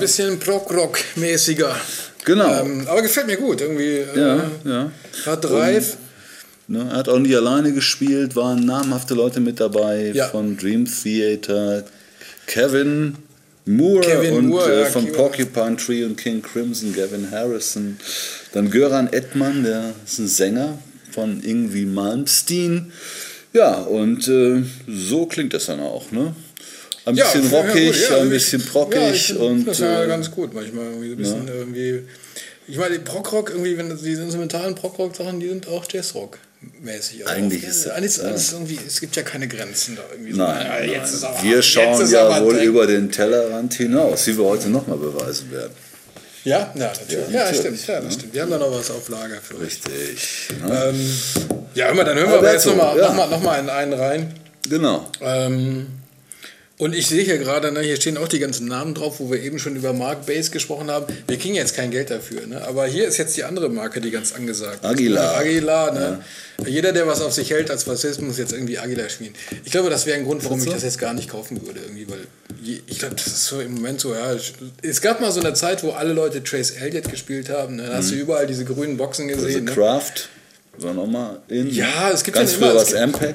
Ein 0.00 0.06
bisschen 0.06 0.38
Prog-Rock-mäßiger. 0.38 1.74
Genau. 2.24 2.60
Ähm, 2.62 2.86
aber 2.88 3.02
gefällt 3.02 3.26
mir 3.26 3.36
gut, 3.36 3.60
irgendwie. 3.60 3.96
Äh, 3.98 4.18
Ja, 4.18 4.50
ja. 4.64 4.90
Hat 5.26 5.44
Drive. 5.44 5.96
Ne, 6.68 6.86
er 6.90 6.96
hat 6.98 7.08
auch 7.08 7.18
nie 7.18 7.34
alleine 7.34 7.72
gespielt, 7.72 8.36
waren 8.36 8.64
namhafte 8.64 9.14
Leute 9.14 9.40
mit 9.40 9.58
dabei 9.58 10.12
Ja. 10.14 10.28
von 10.28 10.56
Dream 10.56 10.86
Theater, 10.86 11.84
Kevin 12.46 13.16
Moore 13.66 14.00
Kevin 14.06 14.34
und 14.34 14.46
Moore, 14.48 14.72
äh, 14.72 14.80
ja, 14.82 14.86
von 14.86 15.04
Kevin- 15.04 15.16
Porcupine 15.16 15.76
Tree 15.76 16.04
und 16.04 16.16
King 16.16 16.42
Crimson, 16.42 16.94
Gavin 16.94 17.30
Harrison. 17.30 17.98
Dann 18.52 18.70
Göran 18.70 19.12
Edman, 19.12 19.64
der 19.64 19.92
ist 20.06 20.18
ein 20.18 20.28
Sänger 20.28 20.78
von 21.12 21.42
Ingwie 21.42 21.86
Malmsteen. 21.86 22.92
Ja, 23.52 23.74
und 23.74 24.28
äh, 24.28 24.62
so 24.88 25.26
klingt 25.26 25.52
das 25.54 25.66
dann 25.66 25.80
auch. 25.80 26.10
Ne? 26.12 26.34
Ein 27.06 27.16
Ja, 27.16 27.24
bisschen 27.24 27.50
ja, 27.50 27.58
rockig, 27.60 27.86
gut, 27.92 28.10
ja, 28.10 28.16
ein 28.18 28.30
bisschen 28.30 28.60
ja, 28.60 28.66
prockig 28.70 29.36
und 29.36 29.64
Das 29.64 29.78
ja 29.78 30.04
äh, 30.04 30.06
ganz 30.06 30.30
gut 30.30 30.52
manchmal. 30.54 30.84
Irgendwie 30.86 31.24
so 31.24 31.34
ein 31.34 31.44
bisschen 31.44 31.48
irgendwie. 31.48 32.02
Ich 32.68 32.76
meine, 32.76 32.98
Prog-Rock, 33.00 33.50
irgendwie, 33.50 33.76
wenn 33.78 33.88
das- 33.88 34.02
diese 34.02 34.22
instrumentalen 34.22 34.74
Prog-Rock-Sachen, 34.74 35.40
die 35.40 35.48
sind 35.48 35.66
auch 35.68 35.84
Jazzrock. 35.90 36.38
Mäßig. 36.82 37.22
Also 37.26 37.34
Eigentlich 37.34 37.64
ist 37.64 37.86
ja, 37.86 37.92
es- 37.92 37.96
alles, 37.96 38.16
ja. 38.18 38.22
alles 38.24 38.52
irgendwie, 38.52 38.78
es 38.86 39.00
gibt 39.00 39.16
ja 39.16 39.22
keine 39.22 39.48
Grenzen 39.48 39.96
da 39.96 40.02
irgendwie. 40.12 40.32
so. 40.32 40.38
Nein, 40.38 40.66
Ja, 40.66 40.72
nein. 40.78 40.90
jetzt 40.90 41.14
ist 41.14 41.24
aber- 41.24 41.42
wir 41.42 41.56
jetzt 41.56 41.66
schauen 41.66 42.00
ist 42.02 42.12
ja 42.12 42.28
aber 42.28 42.44
wohl 42.44 42.56
über 42.58 42.86
den 42.86 43.10
Tellerrand 43.10 43.72
hinaus, 43.74 44.26
wie 44.26 44.36
wir 44.36 44.44
heute 44.44 44.68
nochmal 44.68 44.98
beweisen 44.98 45.50
werden. 45.50 45.72
Ja, 46.44 46.58
ja, 46.58 46.72
natürlich. 46.74 47.10
Ja, 47.12 47.18
Ja, 47.30 47.44
natürlich, 47.50 47.60
stimmt. 47.60 47.86
Ja, 47.86 48.00
das 48.00 48.14
stimmt. 48.14 48.34
Wir 48.34 48.42
haben 48.42 48.50
da 48.50 48.58
noch 48.58 48.72
was 48.72 48.90
auf 48.90 49.08
Lager 49.08 49.40
für 49.42 49.56
euch. 49.56 49.62
Richtig. 49.62 50.48
Ne? 50.66 50.84
Ähm, 50.90 51.12
ja, 51.74 51.92
mal, 51.94 52.04
dann 52.04 52.16
hören 52.18 52.30
wir 52.30 52.38
aber 52.38 52.52
jetzt 52.52 52.66
Alberto, 52.66 52.84
nochmal 52.86 52.98
ja. 52.98 53.08
noch 53.08 53.14
mal, 53.16 53.26
noch 53.30 53.42
mal 53.42 53.58
in 53.60 53.68
einen 53.70 53.92
rein. 53.94 54.34
Genau. 54.68 55.06
Ähm, 55.22 55.86
und 56.80 56.94
ich 56.94 57.06
sehe 57.06 57.22
hier 57.22 57.36
gerade, 57.36 57.70
ne, 57.72 57.80
hier 57.80 57.96
stehen 57.96 58.16
auch 58.16 58.26
die 58.26 58.38
ganzen 58.38 58.66
Namen 58.66 58.94
drauf, 58.94 59.20
wo 59.20 59.30
wir 59.30 59.40
eben 59.40 59.58
schon 59.58 59.76
über 59.76 59.92
Mark 59.92 60.24
Base 60.24 60.50
gesprochen 60.50 60.90
haben. 60.90 61.04
Wir 61.28 61.36
kriegen 61.38 61.54
jetzt 61.54 61.74
kein 61.76 61.90
Geld 61.90 62.10
dafür, 62.10 62.46
ne? 62.46 62.66
aber 62.66 62.86
hier 62.86 63.06
ist 63.06 63.18
jetzt 63.18 63.36
die 63.36 63.44
andere 63.44 63.68
Marke, 63.68 64.00
die 64.00 64.10
ganz 64.10 64.32
angesagt 64.32 64.82
ist. 64.82 64.84
Aguilar. 64.88 65.32
Ne? 65.32 65.38
Aguilar, 65.38 65.92
ne? 65.92 66.24
Jeder, 66.66 66.92
der 66.92 67.06
was 67.06 67.20
auf 67.20 67.32
sich 67.32 67.50
hält 67.50 67.70
als 67.70 67.84
Bassist, 67.84 68.22
muss 68.22 68.38
jetzt 68.38 68.52
irgendwie 68.52 68.78
Aguilar 68.78 69.08
spielen. 69.10 69.34
Ich 69.64 69.70
glaube, 69.72 69.90
das 69.90 70.06
wäre 70.06 70.18
ein 70.18 70.24
Grund, 70.24 70.42
warum 70.44 70.58
ich 70.62 70.68
das 70.70 70.82
jetzt 70.82 70.98
gar 70.98 71.12
nicht 71.14 71.28
kaufen 71.28 71.60
würde, 71.66 71.80
irgendwie, 71.80 72.08
weil 72.08 72.26
ich 72.86 72.98
glaube, 72.98 73.14
das 73.14 73.26
ist 73.26 73.44
so 73.46 73.60
im 73.60 73.74
Moment 73.74 74.00
so, 74.00 74.14
ja. 74.14 74.34
Es 74.82 75.00
gab 75.02 75.20
mal 75.20 75.32
so 75.32 75.40
eine 75.40 75.52
Zeit, 75.54 75.82
wo 75.82 75.90
alle 75.90 76.12
Leute 76.14 76.42
Trace 76.42 76.72
Elliott 76.72 77.10
gespielt 77.10 77.48
haben. 77.50 77.76
Ne? 77.76 77.86
Da 77.88 77.96
hast 77.98 78.10
du 78.10 78.14
überall 78.14 78.46
diese 78.46 78.64
grünen 78.64 78.96
Boxen 78.96 79.28
gesehen. 79.28 79.64
Ne? 79.64 79.72
Craft 79.72 80.28
war 80.78 80.94
nochmal 80.94 81.40
in. 81.48 81.70
Ja, 81.70 82.10
es 82.10 82.24
gibt 82.24 82.36
Ganz 82.36 82.52
ja 82.52 82.58
früher 82.58 82.70
immer- 82.72 82.84
gibt- 82.84 82.96
Ampeg. 82.96 83.34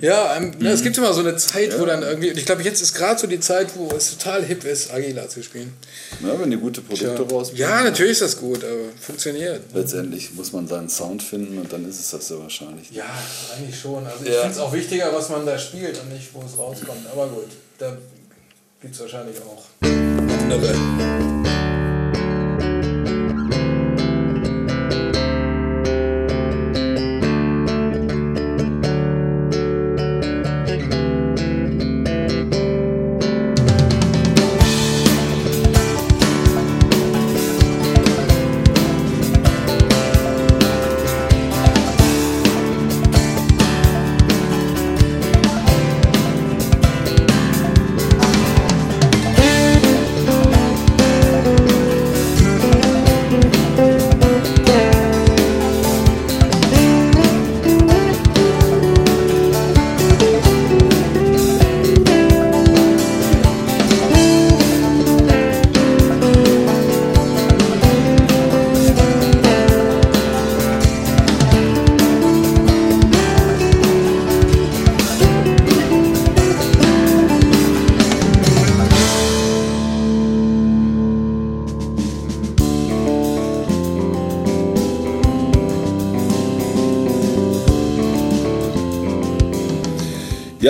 Ja, 0.00 0.36
ähm, 0.36 0.52
ne, 0.58 0.70
es 0.70 0.82
gibt 0.82 0.96
immer 0.98 1.12
so 1.12 1.20
eine 1.20 1.36
Zeit, 1.36 1.78
wo 1.80 1.84
dann 1.86 2.02
irgendwie, 2.02 2.28
ich 2.28 2.44
glaube, 2.46 2.62
jetzt 2.62 2.80
ist 2.82 2.94
gerade 2.94 3.18
so 3.18 3.26
die 3.26 3.40
Zeit, 3.40 3.68
wo 3.74 3.88
es 3.96 4.16
total 4.16 4.44
hip 4.44 4.64
ist, 4.64 4.92
Aguilar 4.92 5.28
zu 5.28 5.42
spielen. 5.42 5.72
Ja, 6.22 6.38
wenn 6.38 6.50
die 6.50 6.56
gute 6.58 6.82
Produkte 6.82 7.22
rausbringen. 7.22 7.68
Ja, 7.68 7.82
natürlich 7.82 8.12
ist 8.12 8.22
das 8.22 8.38
gut, 8.38 8.62
aber 8.64 8.74
funktioniert. 9.00 9.62
Letztendlich 9.74 10.32
muss 10.34 10.52
man 10.52 10.68
seinen 10.68 10.88
Sound 10.88 11.22
finden 11.22 11.58
und 11.58 11.72
dann 11.72 11.88
ist 11.88 11.98
es 12.00 12.10
das 12.10 12.28
ja 12.28 12.38
wahrscheinlich. 12.38 12.90
Ja, 12.92 13.04
eigentlich 13.56 13.78
schon. 13.80 14.06
Also 14.06 14.24
ich 14.24 14.30
Ja. 14.32 14.40
finde 14.42 14.54
es 14.54 14.58
auch 14.60 14.72
wichtiger, 14.72 15.12
was 15.12 15.30
man 15.30 15.44
da 15.46 15.58
spielt 15.58 15.98
und 16.00 16.12
nicht, 16.12 16.28
wo 16.32 16.42
es 16.46 16.56
rauskommt. 16.56 17.06
Aber 17.10 17.26
gut, 17.28 17.48
da 17.78 17.96
gibt 18.80 18.94
es 18.94 19.00
wahrscheinlich 19.00 19.36
auch 19.38 19.64
andere. 19.82 21.67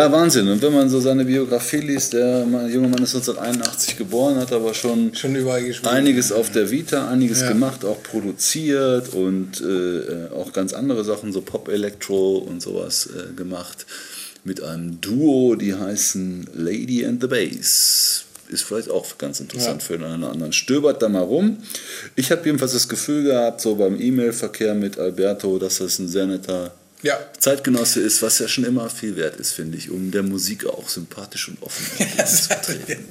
Ja, 0.08 0.12
Wahnsinn. 0.12 0.48
Und 0.48 0.62
wenn 0.62 0.72
man 0.72 0.88
so 0.88 1.00
seine 1.00 1.24
Biografie 1.24 1.78
liest, 1.78 2.14
der 2.14 2.40
junge 2.72 2.88
Mann 2.88 3.02
ist 3.02 3.14
1981 3.14 3.96
geboren, 3.96 4.36
hat 4.36 4.52
aber 4.52 4.72
schon, 4.74 5.14
Schon 5.14 5.36
einiges 5.84 6.32
auf 6.32 6.50
der 6.50 6.70
Vita, 6.70 7.08
einiges 7.08 7.42
Ja. 7.42 7.48
gemacht, 7.48 7.84
auch 7.84 8.02
produziert 8.02 9.12
und 9.14 9.60
äh, 9.60 10.32
auch 10.34 10.52
ganz 10.52 10.72
andere 10.72 11.04
Sachen, 11.04 11.32
so 11.32 11.40
Pop-Electro 11.42 12.38
und 12.38 12.62
sowas 12.62 13.08
äh, 13.14 13.34
gemacht. 13.34 13.86
Mit 14.44 14.62
einem 14.62 15.00
Duo, 15.00 15.56
die 15.56 15.74
heißen 15.74 16.48
Lady 16.54 17.04
and 17.04 17.20
the 17.20 17.26
Bass. 17.28 18.24
Ist 18.50 18.62
vielleicht 18.62 18.88
auch 18.90 19.18
ganz 19.18 19.40
interessant 19.40 19.82
Ja. 19.82 19.86
für 19.86 19.94
einen 20.02 20.22
oder 20.22 20.32
anderen. 20.32 20.52
Stöbert 20.54 21.02
da 21.02 21.08
mal 21.10 21.20
rum. 21.22 21.58
Ich 22.16 22.30
habe 22.30 22.46
jedenfalls 22.46 22.72
das 22.72 22.88
Gefühl 22.88 23.24
gehabt, 23.24 23.60
so 23.60 23.74
beim 23.74 24.00
E-Mail-Verkehr 24.00 24.74
mit 24.74 24.98
Alberto, 24.98 25.58
dass 25.58 25.78
das 25.78 25.98
ein 25.98 26.08
sehr 26.08 26.26
netter 26.26 26.72
Ja. 27.02 27.16
Zeitgenosse 27.38 28.00
ist, 28.00 28.22
was 28.22 28.40
ja 28.40 28.48
schon 28.48 28.64
immer 28.64 28.90
viel 28.90 29.14
wert 29.14 29.36
ist, 29.36 29.52
finde 29.52 29.78
ich, 29.78 29.88
um 29.90 30.10
der 30.10 30.24
Musik 30.24 30.66
auch 30.66 30.88
sympathisch 30.88 31.48
und 31.48 31.62
offen 31.62 31.86
entgegenzutreten. 31.98 33.04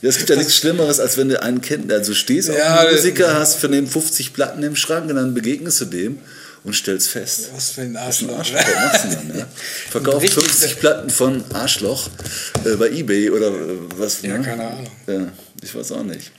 ja, 0.00 0.08
es 0.08 0.16
gibt 0.16 0.30
ja 0.30 0.36
nichts 0.36 0.56
Schlimmeres, 0.56 0.98
als 0.98 1.18
wenn 1.18 1.28
du 1.28 1.42
einen 1.42 1.60
kennst, 1.60 1.92
also 1.92 2.14
stehst 2.14 2.48
auf 2.50 2.56
Ja, 2.56 2.78
einen 2.80 2.86
das- 2.92 3.02
Musiker, 3.02 3.34
hast 3.38 3.56
von 3.58 3.72
dem 3.72 3.86
50 3.86 4.32
Platten 4.32 4.62
im 4.62 4.74
Schrank 4.76 5.10
und 5.10 5.16
dann 5.16 5.34
begegnest 5.34 5.82
du 5.82 5.84
dem 5.84 6.18
und 6.64 6.74
stellst 6.74 7.08
fest, 7.08 7.50
Was 7.54 7.70
für 7.72 7.82
ein 7.82 7.88
ist 7.90 7.92
ein 7.92 7.96
Arschloch. 8.30 8.38
Arschloch, 8.38 8.58
was 8.60 9.02
denn 9.02 9.28
dann? 9.28 9.38
Ja? 9.40 9.46
Verkauft 9.90 10.22
Richtig- 10.22 10.44
50 10.44 10.80
Platten 10.80 11.10
von 11.10 11.44
Arschloch 11.52 12.08
äh, 12.64 12.76
bei 12.76 12.88
Ebay 12.90 13.28
oder 13.30 13.48
äh, 13.48 13.78
was? 13.98 14.22
Ja, 14.22 14.38
ne? 14.38 14.44
keine 14.44 14.66
Ahnung. 14.68 14.86
Ja, 15.06 15.28
ich 15.62 15.74
weiß 15.74 15.92
auch 15.92 16.04
nicht. 16.04 16.30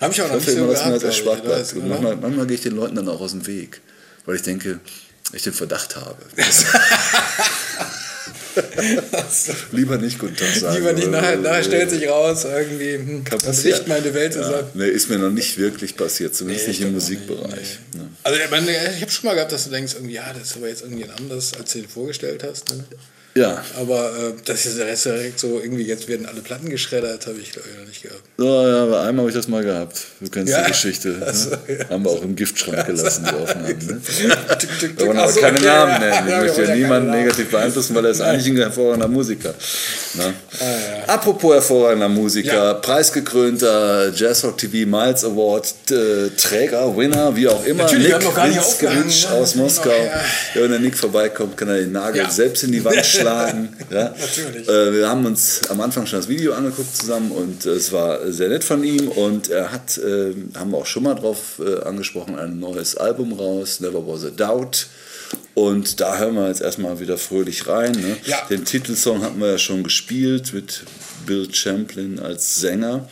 Habe 0.00 0.12
ich 0.14 0.22
auch 0.22 0.26
Ich 0.26 0.30
noch 0.32 0.38
nicht 0.38 0.46
hoffe 0.48 0.58
immer, 0.58 0.72
dass 0.72 0.84
mir 0.86 0.92
das 0.92 1.02
erspart 1.02 1.38
ich, 1.38 1.44
bleibt. 1.44 1.74
Manchmal, 1.86 2.16
manchmal 2.16 2.46
gehe 2.46 2.56
ich 2.56 2.62
den 2.62 2.76
Leuten 2.76 2.94
dann 2.96 3.08
auch 3.08 3.20
aus 3.20 3.32
dem 3.32 3.46
Weg, 3.46 3.80
weil 4.24 4.36
ich 4.36 4.42
denke, 4.42 4.80
ich 5.32 5.42
den 5.42 5.52
Verdacht 5.52 5.96
habe. 5.96 6.16
Lieber 9.72 9.98
nicht 9.98 10.18
guten 10.18 10.36
Tag 10.36 10.54
sagen. 10.54 10.76
Lieber 10.76 10.92
nicht, 10.92 11.10
nachher, 11.10 11.36
nachher 11.36 11.64
stellt 11.64 11.90
sich 11.90 12.08
raus, 12.08 12.44
irgendwie, 12.44 12.94
hm, 12.94 13.24
Kann 13.24 13.38
das 13.38 13.46
passieren. 13.46 13.78
Licht 13.78 13.88
meine 13.88 14.14
Welt 14.14 14.34
ja, 14.34 14.48
ab. 14.48 14.70
nee, 14.74 14.88
ist 14.88 15.10
mir 15.10 15.18
noch 15.18 15.30
nicht 15.30 15.58
wirklich 15.58 15.96
passiert, 15.96 16.34
zumindest 16.34 16.66
Nee, 16.66 16.72
nicht 16.72 16.82
im 16.82 16.92
Musikbereich. 16.92 17.78
Ne? 17.94 18.08
Also 18.22 18.40
ich, 18.40 18.50
meine, 18.50 18.70
ich 18.70 19.02
habe 19.02 19.10
schon 19.10 19.26
mal 19.26 19.34
gehabt, 19.34 19.52
dass 19.52 19.64
du 19.64 19.70
denkst, 19.70 19.94
irgendwie, 19.94 20.14
ja, 20.14 20.32
das 20.32 20.50
ist 20.50 20.56
aber 20.56 20.68
jetzt 20.68 20.82
irgendwie 20.82 21.08
anders, 21.08 21.52
als 21.54 21.72
du 21.72 21.80
dir 21.80 21.88
vorgestellt 21.88 22.44
hast. 22.44 22.70
Ne? 22.70 22.84
Ja, 23.36 23.62
Aber 23.78 24.06
äh, 24.10 24.32
das 24.44 24.64
ist 24.66 24.78
der 24.78 24.86
Rest 24.86 25.04
direkt 25.04 25.38
so, 25.38 25.60
irgendwie 25.62 25.84
jetzt 25.84 26.08
werden 26.08 26.26
alle 26.26 26.40
Platten 26.40 26.68
geschreddert, 26.70 27.26
habe 27.26 27.38
ich 27.38 27.52
glaube 27.52 27.68
ich 27.70 27.78
noch 27.78 27.86
nicht 27.86 28.02
gehabt. 28.02 28.22
so, 28.38 28.46
ja, 28.66 28.82
aber 28.84 29.00
einmal 29.02 29.22
habe 29.24 29.28
ich 29.30 29.34
das 29.36 29.46
mal 29.48 29.62
gehabt. 29.62 29.98
Du 30.20 30.30
kennst 30.30 30.52
Ja. 30.52 30.62
die 30.62 30.70
Geschichte. 30.72 31.08
Ne? 31.10 31.32
So, 31.34 31.50
ja. 31.50 31.88
Haben 31.90 32.04
wir 32.04 32.10
auch 32.12 32.22
im 32.22 32.34
Giftschrank 32.34 32.86
gelassen, 32.86 33.28
die 33.30 33.34
Aufnahmen. 33.34 33.66
Ne? 33.66 34.00
Wollen 35.06 35.16
Ach 35.18 35.22
aber 35.24 35.32
so, 35.32 35.40
keine 35.40 35.56
okay, 35.58 35.66
Namen 35.66 36.00
nennen. 36.00 36.24
Ich 36.26 36.30
ja, 36.32 36.40
möchte 36.40 36.62
ja 36.64 36.74
niemanden 36.74 37.10
negativ 37.10 37.50
beeinflussen, 37.50 37.94
weil 37.94 38.04
er 38.06 38.10
ist 38.12 38.20
eigentlich 38.22 38.46
ein 38.48 38.56
hervorragender 38.56 39.08
Musiker. 39.08 39.54
Ne? 40.14 40.32
Ah, 41.06 41.12
Apropos 41.14 41.52
hervorragender 41.54 42.08
Musiker, 42.08 42.74
preisgekrönter 42.74 44.12
Jazz 44.14 44.44
Rock 44.44 44.56
TV 44.58 44.88
Miles 44.88 45.24
Award 45.24 45.74
äh, 45.90 46.30
Träger, 46.36 46.96
Winner, 46.96 47.36
wie 47.36 47.48
auch 47.48 47.64
immer. 47.66 47.82
Natürlich, 47.84 48.08
Nick 48.14 48.26
aufgehangen, 48.58 49.06
ne? 49.08 49.30
aus 49.34 49.54
Moskau. 49.56 49.90
ja. 49.90 50.20
Wenn 50.60 50.70
der 50.70 50.80
Nick 50.80 50.96
vorbeikommt, 50.96 51.56
kann 51.56 51.68
er 51.68 51.76
den 51.78 51.92
Nagel 51.92 52.30
selbst 52.30 52.64
in 52.64 52.72
die 52.72 52.82
Wand 52.84 53.04
schlagen. 53.04 53.25
Ja? 53.90 54.14
Natürlich. 54.18 54.68
Äh, 54.68 54.92
wir 54.92 55.08
haben 55.08 55.24
uns 55.26 55.60
am 55.68 55.80
Anfang 55.80 56.06
schon 56.06 56.18
das 56.18 56.28
Video 56.28 56.54
angeguckt 56.54 56.96
zusammen 56.96 57.30
und 57.30 57.66
äh, 57.66 57.70
es 57.70 57.92
war 57.92 58.30
sehr 58.32 58.48
nett 58.48 58.64
von 58.64 58.82
ihm 58.82 59.08
und 59.08 59.48
er 59.48 59.72
hat, 59.72 59.98
äh, 59.98 60.34
haben 60.56 60.70
wir 60.70 60.78
auch 60.78 60.86
schon 60.86 61.04
mal 61.04 61.14
drauf 61.14 61.60
äh, 61.64 61.82
angesprochen, 61.84 62.38
ein 62.38 62.58
neues 62.58 62.96
Album 62.96 63.32
raus, 63.32 63.80
Never 63.80 64.06
Was 64.06 64.24
a 64.24 64.30
Doubt. 64.30 64.88
Und 65.54 66.00
da 66.00 66.18
hören 66.18 66.34
wir 66.34 66.48
jetzt 66.48 66.60
erstmal 66.60 67.00
wieder 67.00 67.18
fröhlich 67.18 67.66
rein. 67.66 67.92
Ne? 67.92 68.16
Ja. 68.24 68.44
Den 68.48 68.64
Titelsong 68.64 69.22
hatten 69.22 69.40
wir 69.40 69.52
ja 69.52 69.58
schon 69.58 69.82
gespielt 69.82 70.52
mit 70.52 70.84
Bill 71.24 71.52
Champlin 71.52 72.18
als 72.18 72.56
Sänger. 72.56 73.08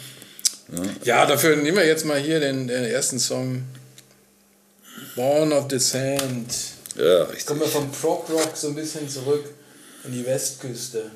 Ja, 1.05 1.27
dafür 1.27 1.57
nehmen 1.57 1.77
wir 1.77 1.87
jetzt 1.87 2.05
mal 2.05 2.19
hier 2.19 2.41
den, 2.41 2.69
den 2.69 2.85
ersten 2.85 3.19
Song. 3.19 3.63
Born 5.17 5.53
of 5.53 5.67
the 5.71 5.79
Sand. 5.79 6.53
Ja, 6.97 7.25
richtig. 7.25 7.47
Kommen 7.47 7.61
wir 7.61 7.69
vom 7.69 7.91
Prog 7.91 8.29
Rock 8.31 8.53
so 8.55 8.69
ein 8.69 8.75
bisschen 8.75 9.09
zurück 9.09 9.45
in 10.05 10.13
die 10.13 10.27
Westküste. 10.27 11.11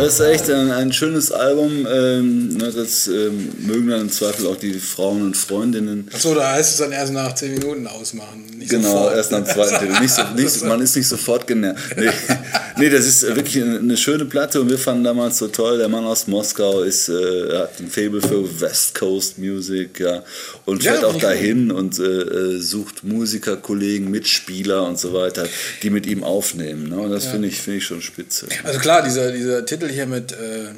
Das 0.00 0.14
ist 0.14 0.20
echt 0.20 0.50
ein, 0.50 0.70
ein 0.70 0.94
schönes 0.94 1.30
Album. 1.30 1.86
Ähm, 1.86 2.56
ne, 2.56 2.72
das 2.74 3.06
ähm, 3.06 3.50
mögen 3.58 3.88
dann 3.88 4.00
im 4.00 4.10
Zweifel 4.10 4.46
auch 4.46 4.56
die 4.56 4.72
Frauen 4.72 5.20
und 5.20 5.36
Freundinnen. 5.36 6.08
Achso, 6.10 6.34
da 6.34 6.52
heißt 6.52 6.70
es 6.70 6.76
dann 6.78 6.92
erst 6.92 7.12
nach 7.12 7.34
10 7.34 7.58
Minuten 7.58 7.86
ausmachen. 7.86 8.46
Nicht 8.56 8.70
Genau, 8.70 8.92
sofort. 8.92 9.16
erst 9.16 9.34
am 9.34 9.44
zweiten 9.44 9.78
Titel. 9.78 10.00
Nicht 10.00 10.14
so, 10.14 10.22
nicht, 10.34 10.64
man 10.64 10.80
ist 10.80 10.96
nicht 10.96 11.06
sofort 11.06 11.46
genervt. 11.46 11.96
Nee, 11.98 12.08
nee, 12.78 12.88
das 12.88 13.06
ist 13.06 13.22
wirklich 13.22 13.62
eine, 13.62 13.96
schöne 13.98 14.24
Platte 14.24 14.62
und 14.62 14.70
wir 14.70 14.78
fanden 14.78 15.04
damals 15.04 15.36
so 15.36 15.48
toll. 15.48 15.76
Der 15.76 15.88
Mann 15.88 16.04
aus 16.04 16.26
Moskau 16.26 16.80
ist, 16.80 17.10
äh, 17.10 17.58
hat 17.58 17.78
ein 17.78 17.90
Fable 17.90 18.22
für 18.22 18.60
West 18.60 18.94
Coast 18.94 19.36
Music 19.38 20.00
ja, 20.00 20.22
und 20.64 20.82
Ja, 20.82 20.92
fährt 20.92 21.04
auch 21.04 21.12
finde 21.12 21.26
ich 21.26 21.40
dahin 21.40 21.70
und 21.70 21.98
äh, 21.98 22.02
äh, 22.02 22.58
sucht 22.58 23.04
Musiker, 23.04 23.58
Kollegen, 23.58 24.10
Mitspieler 24.10 24.86
und 24.86 24.98
so 24.98 25.12
weiter, 25.12 25.46
die 25.82 25.90
mit 25.90 26.06
ihm 26.06 26.24
aufnehmen. 26.24 26.88
Ne? 26.88 26.98
Und 26.98 27.10
das 27.10 27.26
finde 27.26 27.48
ich, 27.48 27.60
finde 27.60 27.78
ich 27.78 27.84
schon 27.84 28.00
spitze. 28.00 28.46
Also 28.64 28.78
klar, 28.78 29.02
dieser, 29.02 29.30
dieser 29.32 29.66
Titel 29.66 29.89
hier 29.90 30.06
mit, 30.06 30.32
äh, 30.32 30.70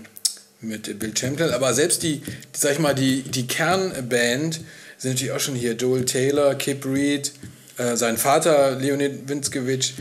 mit 0.61 0.99
Bill 0.99 1.17
Champlin, 1.17 1.51
aber 1.51 1.75
selbst 1.75 2.03
die, 2.03 2.19
die, 2.19 2.33
sag 2.59 2.73
ich 2.73 2.79
mal, 2.79 2.95
die, 2.95 3.23
die 3.23 3.47
Kernband 3.47 4.61
sind 4.99 5.13
natürlich 5.13 5.33
auch 5.33 5.41
schon 5.41 5.55
hier. 5.55 5.73
Joel 5.73 6.05
Taylor, 6.05 6.55
Kip 6.55 6.85
Reed, 6.87 7.33
äh, 7.77 7.97
sein 7.97 8.17
Vater 8.17 8.79
Leonid 8.79 9.29
Winskewitsch. 9.29 9.93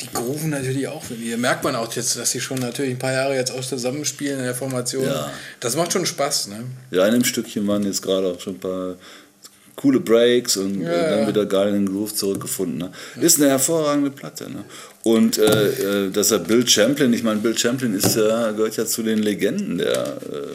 Die 0.00 0.06
grooven 0.12 0.50
natürlich 0.50 0.88
auch. 0.88 1.02
Hier 1.08 1.36
merkt 1.36 1.64
man 1.64 1.76
auch 1.76 1.92
jetzt, 1.92 2.16
dass 2.16 2.30
sie 2.30 2.40
schon 2.40 2.58
natürlich 2.58 2.92
ein 2.92 2.98
paar 2.98 3.12
Jahre 3.12 3.34
jetzt 3.34 3.50
auch 3.50 3.62
zusammenspielen 3.62 4.38
in 4.38 4.44
der 4.44 4.54
Formation. 4.54 5.04
Ja. 5.04 5.30
Das 5.60 5.76
macht 5.76 5.92
schon 5.92 6.06
Spaß, 6.06 6.48
ne? 6.48 6.64
Ja, 6.90 7.06
in 7.06 7.12
dem 7.12 7.24
Stückchen 7.24 7.66
waren 7.66 7.82
jetzt 7.84 8.00
gerade 8.00 8.28
auch 8.28 8.40
schon 8.40 8.54
ein 8.54 8.60
paar 8.60 8.96
coole 9.76 10.00
Breaks 10.00 10.56
und 10.56 10.80
Ja, 10.82 10.90
äh, 10.90 11.10
dann 11.10 11.20
ja. 11.22 11.28
wieder 11.28 11.46
geil 11.46 11.68
in 11.68 11.86
den 11.86 11.92
Groove 11.92 12.14
zurückgefunden. 12.14 12.78
Ne? 12.78 12.92
Ist 13.20 13.40
eine 13.40 13.50
hervorragende 13.50 14.10
Platte. 14.10 14.50
Ne? 14.50 14.64
Und 15.02 15.38
äh, 15.38 16.06
äh, 16.06 16.10
dass 16.10 16.30
er 16.30 16.38
Bill 16.38 16.66
Champlin, 16.66 17.12
ich 17.12 17.22
meine, 17.22 17.40
Bill 17.40 17.56
Champlin 17.58 17.94
ist 17.94 18.16
ja, 18.16 18.52
gehört 18.52 18.76
ja 18.76 18.86
zu 18.86 19.02
den 19.02 19.18
Legenden 19.18 19.78
der 19.78 20.16
äh, 20.32 20.46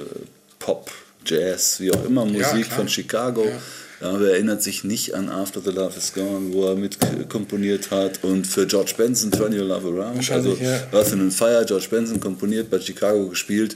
Pop, 0.60 0.90
Jazz, 1.26 1.80
wie 1.80 1.92
auch 1.92 2.06
immer, 2.06 2.26
Musik 2.26 2.66
von 2.68 2.88
Chicago. 2.88 3.46
Ja. 3.46 4.18
Wer 4.18 4.32
erinnert 4.32 4.64
sich 4.64 4.86
nicht 4.86 5.14
an 5.14 5.28
After 5.28 5.60
the 5.60 5.72
Love 5.72 5.92
is 5.98 6.14
Gone, 6.14 6.54
wo 6.54 6.68
er 6.68 6.76
mit 6.76 6.98
komponiert 7.28 7.92
hat 7.92 8.24
und 8.24 8.48
für 8.48 8.66
George 8.66 8.94
Benson 8.98 9.30
Turn 9.30 9.54
Your 9.54 9.66
Love 9.66 9.86
Around. 9.90 10.32
Also 10.32 10.58
ja. 10.62 10.80
Earth 10.94 11.12
and 11.12 11.34
Fire, 11.34 11.66
George 11.68 11.88
Benson 11.92 12.18
komponiert, 12.22 12.70
bei 12.70 12.80
Chicago 12.80 13.28
gespielt. 13.28 13.76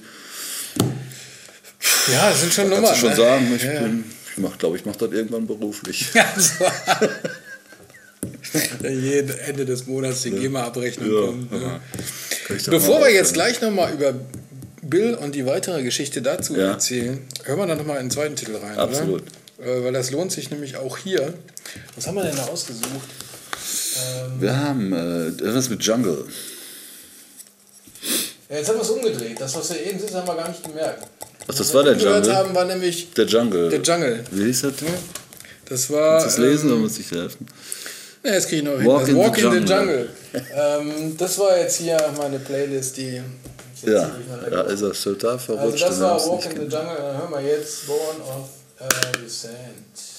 Ja, 2.11 2.29
das 2.29 2.39
sind 2.41 2.53
schon 2.53 2.69
Kannst 2.69 2.81
Nummern. 2.81 2.93
du 2.93 2.99
schon 2.99 3.09
ne? 3.09 3.15
sagen, 3.15 3.53
ich, 3.55 3.63
Ja. 3.63 3.81
bin- 3.81 4.03
ich 4.35 4.41
mach, 4.41 4.57
glaube 4.57 4.77
ich, 4.77 4.85
mache 4.85 4.97
das 4.97 5.11
irgendwann 5.11 5.47
beruflich. 5.47 6.07
Also, 6.35 6.65
Jeden 8.87 9.37
Ende 9.39 9.65
des 9.65 9.87
Monats 9.87 10.21
die 10.21 10.31
GEMA-Abrechnung 10.31 11.11
Ja, 11.13 11.21
kommt. 11.25 11.51
Ne? 11.51 11.79
Ich 12.55 12.63
doch 12.63 12.71
Bevor 12.71 13.01
wir 13.01 13.11
jetzt 13.11 13.33
gleich 13.33 13.61
nochmal 13.61 13.93
über 13.93 14.13
Bill 14.81 15.15
und 15.15 15.33
die 15.35 15.45
weitere 15.45 15.81
Geschichte 15.83 16.21
dazu 16.21 16.55
Ja. 16.55 16.71
erzählen, 16.71 17.19
hören 17.45 17.59
wir 17.59 17.67
dann 17.67 17.77
nochmal 17.77 17.97
in 17.97 18.05
den 18.05 18.11
zweiten 18.11 18.35
Titel 18.35 18.55
rein. 18.55 18.77
Absolut. 18.77 19.23
Oder? 19.57 19.65
Äh, 19.67 19.83
weil 19.83 19.93
das 19.93 20.11
lohnt 20.11 20.31
sich 20.31 20.51
nämlich 20.51 20.77
auch 20.77 20.97
hier. 20.97 21.33
Was 21.95 22.07
haben 22.07 22.15
wir 22.15 22.23
denn 22.23 22.35
da 22.35 22.43
ausgesucht? 22.45 23.09
Wir 24.39 24.57
haben 24.57 24.93
äh, 24.93 25.25
irgendwas 25.27 25.69
mit 25.69 25.83
Jungle. 25.83 26.25
Ja, 28.49 28.57
jetzt 28.57 28.69
haben 28.69 28.75
wir 28.77 28.81
es 28.83 28.89
umgedreht. 28.89 29.39
Das, 29.39 29.55
was 29.55 29.69
wir 29.73 29.85
eben 29.85 29.99
sind, 29.99 30.13
haben 30.13 30.27
wir 30.27 30.35
gar 30.35 30.49
nicht 30.49 30.63
gemerkt. 30.63 31.07
Ach, 31.47 31.55
das 31.55 31.73
war 31.73 31.83
der 31.83 31.95
gehört 31.95 32.25
Jungle? 32.25 32.35
haben, 32.35 32.55
war 32.55 32.65
nämlich 32.65 33.11
Der 33.13 33.25
Jungle. 33.25 33.69
der 33.69 33.81
Jungle. 33.81 34.23
Wie 34.31 34.45
hieß 34.45 34.61
das? 34.61 34.73
Das 35.65 35.89
war. 35.89 36.19
Kannst 36.19 36.37
du 36.37 36.41
das 36.41 36.49
lesen 36.51 36.67
ähm, 36.69 36.73
oder 36.75 36.81
muss 36.83 36.99
ich 36.99 37.09
dir 37.09 37.21
helfen? 37.21 37.45
Ja, 38.23 38.33
jetzt 38.33 38.47
kriege 38.47 38.57
ich 38.61 38.63
noch 38.63 38.77
hin. 38.79 38.87
Walk 38.87 38.99
Das 39.01 39.09
in 39.09 39.15
the 39.15 39.21
Walk 39.21 39.37
in 39.37 39.51
the 39.67 39.73
Jungle. 39.73 40.09
Ähm, 40.55 41.17
das 41.17 41.37
war 41.39 41.57
jetzt 41.57 41.75
hier 41.77 41.97
meine 42.17 42.39
Playlist, 42.39 42.97
die. 42.97 43.21
Ja, 43.85 44.11
ja, 44.49 44.61
ist 44.61 44.81
er 44.81 44.93
total 44.93 45.31
Also 45.31 45.45
verrutscht. 45.45 45.83
das 45.83 45.95
und 45.95 45.99
wir 45.99 46.05
war 46.07 46.27
Walk 46.27 46.45
in 46.45 46.51
the. 46.51 46.57
Jungle, 46.57 46.69
dann 46.69 47.17
hören 47.17 47.31
wir 47.31 47.41
jetzt 47.41 47.87
Born 47.87 48.21
of 48.21 48.49
a 48.79 48.87
Descent. 49.21 49.53
Und 49.57 50.12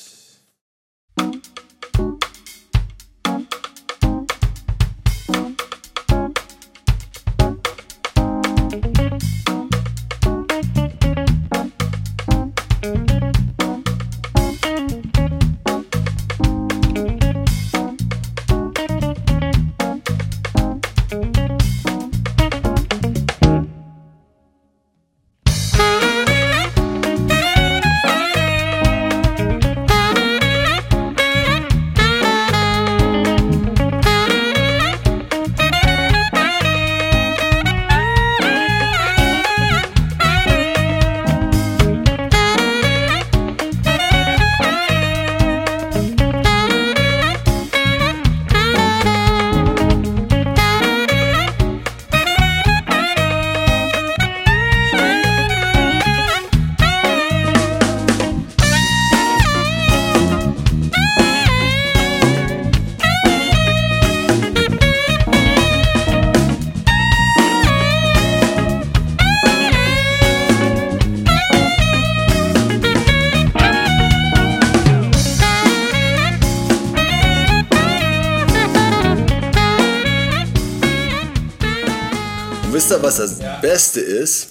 was 83.18 83.38
das 83.38 83.60
Beste 83.60 84.00
ist? 84.00 84.48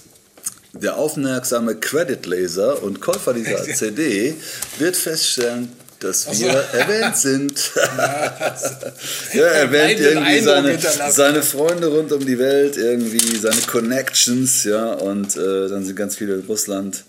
Der 0.72 0.96
aufmerksame 0.96 1.76
Credit-Laser 1.76 2.82
und 2.82 3.00
Käufer 3.00 3.32
dieser 3.32 3.62
CD 3.74 4.34
wird 4.78 4.96
feststellen, 4.96 5.72
dass 6.00 6.38
wir 6.40 6.50
erwähnt 6.50 7.16
sind. 7.16 7.72
ja, 7.76 9.46
er 9.46 9.52
erwähnt 9.52 10.00
irgendwie 10.00 10.40
seine, 10.40 10.78
seine 11.10 11.42
Freunde 11.42 11.86
rund 11.86 12.12
um 12.12 12.26
die 12.26 12.38
Welt, 12.38 12.76
irgendwie 12.76 13.36
seine 13.36 13.60
Connections, 13.62 14.64
ja, 14.64 14.94
und 14.94 15.36
äh, 15.36 15.68
dann 15.68 15.84
sind 15.84 15.94
ganz 15.94 16.16
viele 16.16 16.34
in 16.34 16.40
Russland. 16.46 17.04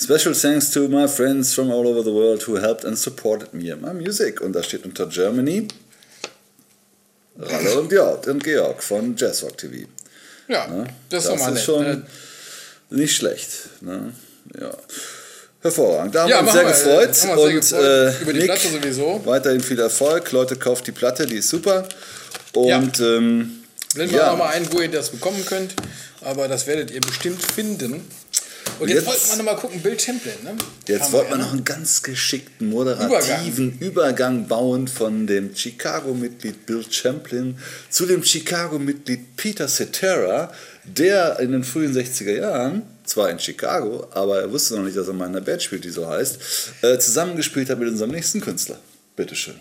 Special 0.00 0.34
thanks 0.34 0.70
to 0.70 0.88
my 0.88 1.06
friends 1.06 1.54
from 1.54 1.70
all 1.70 1.86
over 1.86 2.02
the 2.02 2.10
world 2.10 2.48
who 2.48 2.56
helped 2.56 2.84
and 2.84 2.98
supported 2.98 3.52
me 3.52 3.70
and 3.70 3.82
my 3.82 3.92
music. 3.92 4.40
Und 4.40 4.54
da 4.54 4.62
steht 4.62 4.84
unter 4.84 5.06
Germany 5.06 5.68
Ralle 7.38 7.78
und 7.78 7.88
Georg, 7.88 8.26
und 8.26 8.42
Georg 8.44 8.82
von 8.82 9.16
Jazzrock 9.16 9.56
TV. 9.56 9.86
Ja, 10.48 10.66
Ne? 10.66 10.86
das 11.08 11.26
mal 11.26 11.34
ist 11.34 11.46
nett. 11.54 11.60
schon 11.62 11.82
ne? 11.84 12.02
nicht 12.90 13.16
schlecht. 13.16 13.50
Ne? 13.80 14.12
Ja. 14.60 14.70
Hervorragend. 15.60 16.14
Da 16.14 16.22
haben 16.22 16.28
Ja, 16.30 16.36
wir 16.36 16.42
uns 16.42 16.52
sehr 16.52 16.64
wir, 16.64 16.70
gefreut. 16.72 17.24
wir 17.24 17.38
und 17.54 17.64
sehr 17.64 17.80
gefreut. 17.80 18.18
äh, 18.18 18.22
Über 18.22 18.32
die 18.32 18.38
Nick, 18.40 18.46
Platte 18.48 18.68
sowieso. 18.68 19.20
Weiterhin 19.24 19.60
viel 19.60 19.78
Erfolg. 19.78 20.32
Leute, 20.32 20.56
kauft 20.56 20.86
die 20.88 20.92
Platte, 20.92 21.24
die 21.26 21.36
ist 21.36 21.48
super. 21.48 21.86
Und 22.54 22.98
ähm, 23.00 23.62
Blenden 23.94 24.14
wir 24.14 24.20
ja, 24.22 24.32
auch 24.32 24.36
mal 24.38 24.48
ein, 24.48 24.66
wo 24.72 24.80
ihr 24.80 24.90
das 24.90 25.10
bekommen 25.10 25.44
könnt. 25.46 25.74
Aber 26.22 26.48
das 26.48 26.66
werdet 26.66 26.90
ihr 26.90 27.00
bestimmt 27.00 27.40
finden. 27.42 28.04
Und 28.78 28.88
jetzt, 28.88 28.98
Jetzt- 28.98 29.06
wollten 29.06 29.28
wir 29.30 29.36
nochmal 29.36 29.56
gucken, 29.56 29.80
Bill 29.80 29.98
Champlin. 29.98 30.32
Ne? 30.44 30.56
Jetzt 30.86 31.02
Haben 31.04 31.12
wollten 31.12 31.30
wir 31.30 31.36
ja, 31.38 31.42
noch 31.44 31.52
einen 31.52 31.64
ganz 31.64 32.02
geschickten 32.02 32.68
moderativen 32.70 33.78
Übergang. 33.78 34.48
bauen 34.48 34.88
von 34.88 35.26
dem 35.26 35.54
Chicago-Mitglied 35.54 36.66
Bill 36.66 36.84
Champlin 36.90 37.58
zu 37.90 38.06
dem 38.06 38.22
Chicago-Mitglied 38.24 39.36
Peter 39.36 39.68
Cetera, 39.68 40.52
der 40.84 41.38
in 41.40 41.52
den 41.52 41.64
frühen 41.64 41.94
60er 41.94 42.32
Jahren, 42.36 42.82
zwar 43.04 43.30
in 43.30 43.38
Chicago, 43.38 44.06
aber 44.12 44.40
er 44.40 44.50
wusste 44.52 44.74
noch 44.76 44.82
nicht, 44.84 44.96
dass 44.96 45.06
er 45.08 45.14
mal 45.14 45.26
in 45.26 45.36
einer 45.36 45.44
Band 45.44 45.62
spielt, 45.62 45.84
die 45.84 45.90
so 45.90 46.08
heißt, 46.08 46.38
äh, 46.82 46.98
zusammengespielt 46.98 47.68
hat 47.70 47.78
mit 47.78 47.88
unserem 47.88 48.10
nächsten 48.10 48.40
Künstler. 48.40 48.78
Bitteschön. 49.16 49.54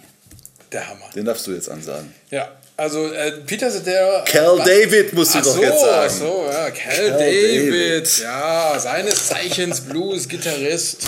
Der 0.72 0.88
Hammer. 0.88 1.06
Den 1.16 1.26
darfst 1.26 1.46
du 1.48 1.52
jetzt 1.52 1.70
ansagen. 1.70 2.14
Ja, 2.30 2.50
also 2.78 3.12
äh, 3.12 3.32
Peter 3.46 3.70
Cetera. 3.70 4.24
Cal 4.26 4.58
was- 4.58 4.66
David 4.66 5.14
musst 5.14 5.36
du 5.36 5.40
doch 5.40 5.56
so, 5.56 5.62
jetzt 5.62 5.82
sagen. 5.82 6.06
ach 6.06 6.10
so, 6.10 6.46
ja, 6.50 6.70
Cal, 6.72 6.96
Cal 6.96 7.12
David. 7.12 7.74
David. 7.74 8.20
Ja, 8.24 8.80
seines 8.80 9.28
Zeichens 9.28 9.82
Blues-Gitarrist. 9.82 11.02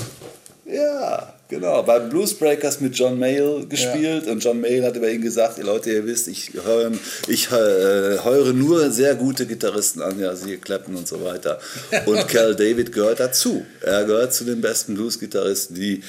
Ja, 0.66 1.34
genau. 1.50 1.84
Bei 1.84 2.00
Bluesbreakers 2.00 2.80
mit 2.82 2.96
John 2.96 3.20
Mayall 3.20 3.66
gespielt 3.68 4.28
und 4.28 4.40
John 4.44 4.60
Mayall 4.62 4.84
hat 4.86 4.96
über 4.96 5.10
ihn 5.10 5.22
gesagt, 5.22 5.58
ihr 5.58 5.66
Leute, 5.66 5.92
ihr 5.92 6.06
wisst, 6.06 6.28
ich 6.28 6.52
höre, 6.64 6.92
ich 7.28 7.48
äh, 7.48 7.52
höre 7.52 8.54
nur 8.54 8.90
sehr 8.90 9.16
gute 9.16 9.46
Gitarristen 9.46 10.02
an, 10.02 10.20
ja, 10.20 10.36
siehe 10.36 10.58
Clapton 10.58 10.96
und 10.96 11.08
so 11.08 11.24
weiter. 11.24 11.60
Und 12.06 12.28
Cal 12.28 12.56
David 12.56 12.92
gehört 12.92 13.20
dazu. 13.20 13.66
Er 13.82 14.04
gehört 14.06 14.34
zu 14.34 14.46
den 14.46 14.62
besten 14.62 14.96
Blues-Gitarristen, 14.96 15.76
die 15.76 16.02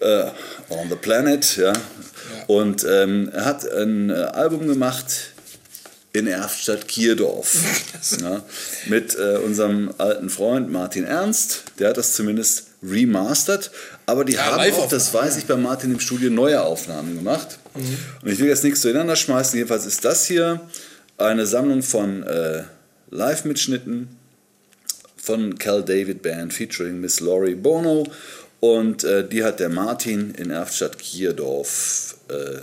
äh, 0.00 0.30
on 0.70 0.88
the 0.88 0.96
planet, 0.96 1.56
ja. 1.56 1.72
Und 2.46 2.84
ähm, 2.88 3.30
er 3.32 3.44
hat 3.44 3.70
ein 3.70 4.10
äh, 4.10 4.14
Album 4.14 4.66
gemacht 4.66 5.32
in 6.12 6.26
Erftstadt-Kierdorf. 6.26 7.56
ja, 8.20 8.42
mit 8.86 9.16
äh, 9.16 9.38
unserem 9.38 9.92
alten 9.98 10.30
Freund 10.30 10.70
Martin 10.70 11.04
Ernst. 11.04 11.64
Der 11.78 11.90
hat 11.90 11.96
das 11.96 12.14
zumindest 12.14 12.68
remastert. 12.82 13.70
Aber 14.06 14.24
die 14.24 14.38
haben 14.38 14.72
auch, 14.72 14.88
das 14.88 15.12
weiß 15.12 15.36
ich 15.36 15.46
bei 15.46 15.56
Martin 15.56 15.92
im 15.92 16.00
Studio, 16.00 16.30
neue 16.30 16.62
Aufnahmen 16.62 17.16
gemacht. 17.16 17.58
Und 17.74 18.30
ich 18.30 18.38
will 18.38 18.48
jetzt 18.48 18.64
nichts 18.64 18.80
zueinander 18.80 19.16
schmeißen. 19.16 19.56
Jedenfalls 19.56 19.86
ist 19.86 20.04
das 20.04 20.26
hier 20.26 20.60
eine 21.18 21.46
Sammlung 21.46 21.82
von 21.82 22.22
äh, 22.22 22.62
Live-Mitschnitten 23.10 24.08
von 25.16 25.58
Cal 25.58 25.84
David 25.84 26.22
Band 26.22 26.54
featuring 26.54 27.00
Miss 27.00 27.20
Laurie 27.20 27.54
Bono. 27.54 28.06
Und 28.60 29.04
äh, 29.04 29.26
die 29.28 29.44
hat 29.44 29.60
der 29.60 29.68
Martin 29.68 30.32
in 30.34 30.50
Erftstadt-Kierdorf 30.50 32.16
äh, 32.28 32.60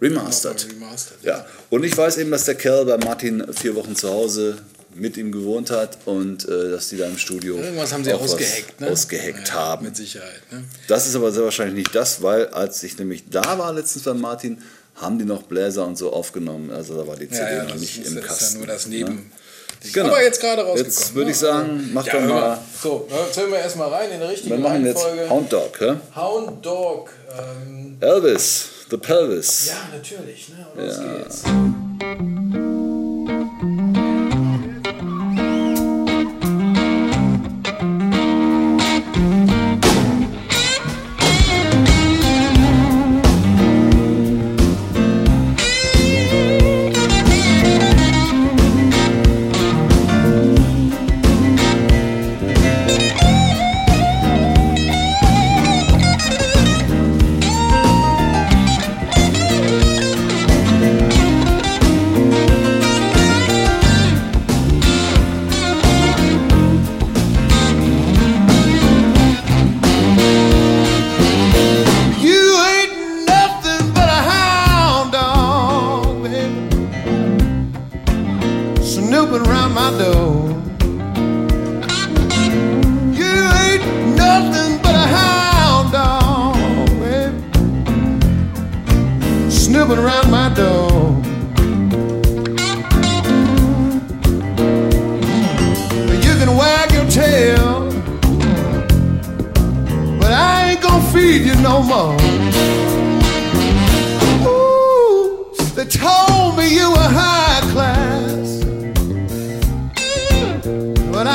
remastert. 0.00 0.66
Remastered, 0.70 1.24
Ja, 1.24 1.46
und 1.70 1.84
ich 1.84 1.96
weiß 1.96 2.18
eben, 2.18 2.30
dass 2.30 2.44
der 2.44 2.54
Kerl 2.54 2.84
bei 2.84 2.98
Martin 2.98 3.44
vier 3.52 3.74
Wochen 3.74 3.94
zu 3.96 4.08
Hause 4.08 4.58
mit 4.94 5.16
ihm 5.16 5.32
gewohnt 5.32 5.70
hat 5.70 5.98
und 6.04 6.46
äh, 6.48 6.70
dass 6.72 6.90
die 6.90 6.98
da 6.98 7.06
im 7.06 7.16
Studio 7.16 7.56
Irgendwas 7.56 7.92
haben 7.92 8.04
sie 8.04 8.12
ausgeheckt, 8.12 8.80
ne? 8.80 8.88
ausgeheckt 8.90 9.48
Ja, 9.48 9.54
haben. 9.54 9.86
Mit 9.86 9.96
Sicherheit. 9.96 10.42
Ne? 10.50 10.64
Das 10.86 11.06
ist 11.06 11.16
aber 11.16 11.32
sehr 11.32 11.44
wahrscheinlich 11.44 11.76
nicht 11.76 11.94
das, 11.94 12.22
weil 12.22 12.48
als 12.48 12.82
ich 12.82 12.98
nämlich 12.98 13.24
da 13.30 13.58
war 13.58 13.72
letztens 13.72 14.04
bei 14.04 14.12
Martin, 14.12 14.58
haben 14.96 15.18
die 15.18 15.24
noch 15.24 15.44
Bläser 15.44 15.86
und 15.86 15.96
so 15.96 16.12
aufgenommen. 16.12 16.70
Also 16.70 16.94
da 16.96 17.06
war 17.06 17.16
die 17.16 17.28
CD 17.28 17.40
Ja, 17.42 17.52
ja, 17.58 17.64
noch 17.64 17.76
nicht 17.76 17.96
im 18.06 18.14
das 18.16 18.22
ist 18.22 18.26
Kasten. 18.26 18.52
ja 18.54 18.58
nur 18.58 18.66
das 18.66 18.86
ne? 18.86 19.18
Genau. 19.92 20.08
Aber 20.08 20.22
jetzt 20.22 20.40
gerade 20.40 20.62
rausgekommen. 20.62 20.84
Jetzt 20.84 21.14
würde 21.14 21.30
ich 21.30 21.36
ne? 21.40 21.46
sagen, 21.46 21.90
mach 21.92 22.06
ja, 22.06 22.12
doch 22.14 22.28
mal. 22.28 22.58
So, 22.82 23.08
jetzt 23.26 23.36
hören 23.38 23.50
wir 23.50 23.58
erstmal 23.58 23.88
rein 23.88 24.10
in 24.10 24.20
die 24.20 24.26
richtige 24.26 24.50
Wir 24.50 24.58
machen 24.58 24.84
jetzt 24.86 25.04
Reihenfolge. 25.04 25.30
Hound 25.30 25.52
Dog, 25.52 25.80
hä? 25.80 25.92
Hound 26.16 26.66
Dog. 26.66 27.10
Ähm, 27.38 27.96
Elvis, 28.00 28.68
The 28.90 28.96
Pelvis. 28.96 29.68
ja, 29.68 29.96
natürlich. 29.96 30.48
Ne? 30.50 30.66
Und 30.74 30.86
Los 30.86 30.96
Ja. 30.96 31.12
geht's. 31.18 32.41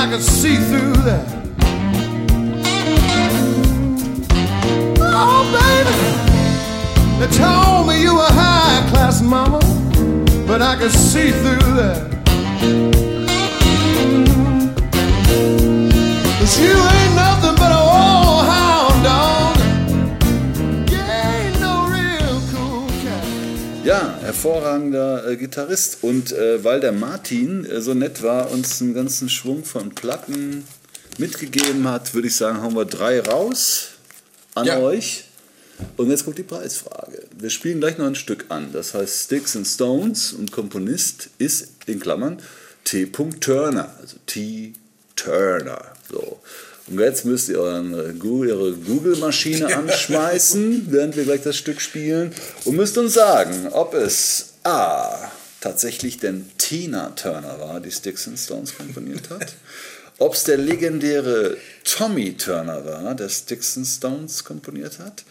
I 0.07 0.09
could 0.11 0.23
see 0.23 0.55
through 0.55 0.93
that. 1.03 1.27
Oh, 5.01 5.43
baby, 5.59 5.95
they 7.19 7.27
told 7.35 7.87
me 7.89 8.01
you 8.01 8.15
were 8.15 8.21
high 8.21 8.87
class, 8.89 9.21
mama, 9.21 9.59
but 10.47 10.61
I 10.61 10.77
could 10.77 10.93
see 10.93 11.31
through 11.31 11.73
that. 11.75 12.07
Cause 16.39 16.57
you 16.61 16.71
ain't 16.71 17.15
nothing 17.15 17.36
hervorragender 24.47 25.27
äh, 25.27 25.35
Gitarrist. 25.35 25.99
Und 26.01 26.31
äh, 26.31 26.63
weil 26.63 26.79
der 26.79 26.91
Martin 26.91 27.65
äh, 27.65 27.81
so 27.81 27.93
nett 27.93 28.21
war, 28.21 28.51
uns 28.51 28.81
einen 28.81 28.93
ganzen 28.93 29.29
Schwung 29.29 29.63
von 29.65 29.95
Platten 29.95 30.63
mitgegeben 31.17 31.87
hat, 31.87 32.13
würde 32.13 32.27
ich 32.27 32.35
sagen, 32.35 32.61
hauen 32.61 32.75
wir 32.75 32.85
drei 32.85 33.19
raus 33.19 33.89
an 34.53 34.65
Ja. 34.65 34.79
euch. 34.79 35.23
Und 35.95 36.09
jetzt 36.09 36.25
kommt 36.25 36.37
die 36.37 36.43
Preisfrage. 36.43 37.23
Wir 37.37 37.49
spielen 37.49 37.79
gleich 37.79 37.97
noch 37.97 38.05
ein 38.07 38.15
Stück 38.15 38.45
an. 38.49 38.71
Das 38.73 38.93
heißt 38.93 39.25
Sticks 39.25 39.55
and 39.55 39.67
Stones 39.67 40.33
und 40.33 40.51
Komponist 40.51 41.29
ist 41.37 41.69
in 41.85 41.99
Klammern 41.99 42.39
T. 42.83 43.05
Turner. 43.07 43.95
Also 43.99 44.17
T. 44.25 44.73
Turner. 45.15 45.79
So. 46.11 46.39
Und 46.87 46.99
jetzt 46.99 47.25
müsst 47.25 47.49
ihr 47.49 47.59
euren, 47.59 47.93
äh, 47.93 48.13
Google, 48.13 48.51
eure 48.51 48.73
Google-Maschine 48.73 49.75
anschmeißen, 49.75 50.87
während 50.89 51.15
wir 51.15 51.25
gleich 51.25 51.41
das 51.41 51.57
Stück 51.57 51.81
spielen. 51.81 52.33
Und 52.65 52.75
müsst 52.75 52.97
uns 52.97 53.13
sagen, 53.13 53.69
ob 53.71 53.93
es 53.93 54.53
A. 54.63 55.31
tatsächlich 55.59 56.17
denn 56.17 56.49
Tina 56.57 57.09
Turner 57.11 57.59
war, 57.59 57.79
die 57.79 57.91
Sticks 57.91 58.27
and 58.27 58.39
Stones 58.39 58.75
komponiert 58.75 59.29
hat. 59.29 59.53
Ob 60.19 60.33
es 60.33 60.45
der 60.45 60.57
legendäre 60.57 61.57
Tommy 61.83 62.35
Turner 62.35 62.83
war, 62.83 63.13
der 63.13 63.29
Sticks 63.29 63.77
and 63.77 63.85
Stones 63.85 64.43
komponiert 64.43 64.97
hat. 64.97 65.23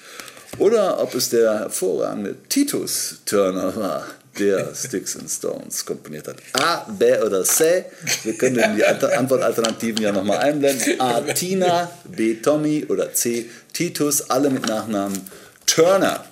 Oder 0.59 1.03
ob 1.03 1.13
es 1.17 1.29
der 1.29 1.59
hervorragende 1.59 2.37
Titus 2.49 3.17
Turner 3.27 3.75
war, 3.75 4.07
der 4.39 4.75
Sticks 4.75 5.17
and 5.17 5.31
Stones 5.31 5.85
komponiert 5.85 6.29
hat. 6.29 6.37
A, 6.55 6.85
B 6.91 7.17
oder 7.19 7.45
C. 7.45 7.85
Wir 8.25 8.37
können 8.37 8.77
die 8.77 8.85
Ant- 8.85 9.05
Antwortalternativen 9.05 10.03
ja 10.03 10.13
nochmal 10.13 10.39
einblenden. 10.39 11.01
A, 11.01 11.21
Tina, 11.21 11.91
B, 12.05 12.35
Tommy 12.35 12.85
oder 12.89 13.13
C, 13.15 13.47
Titus, 13.73 14.29
alle 14.31 14.51
mit 14.51 14.67
Nachnamen 14.67 15.29
Turner. 15.67 16.25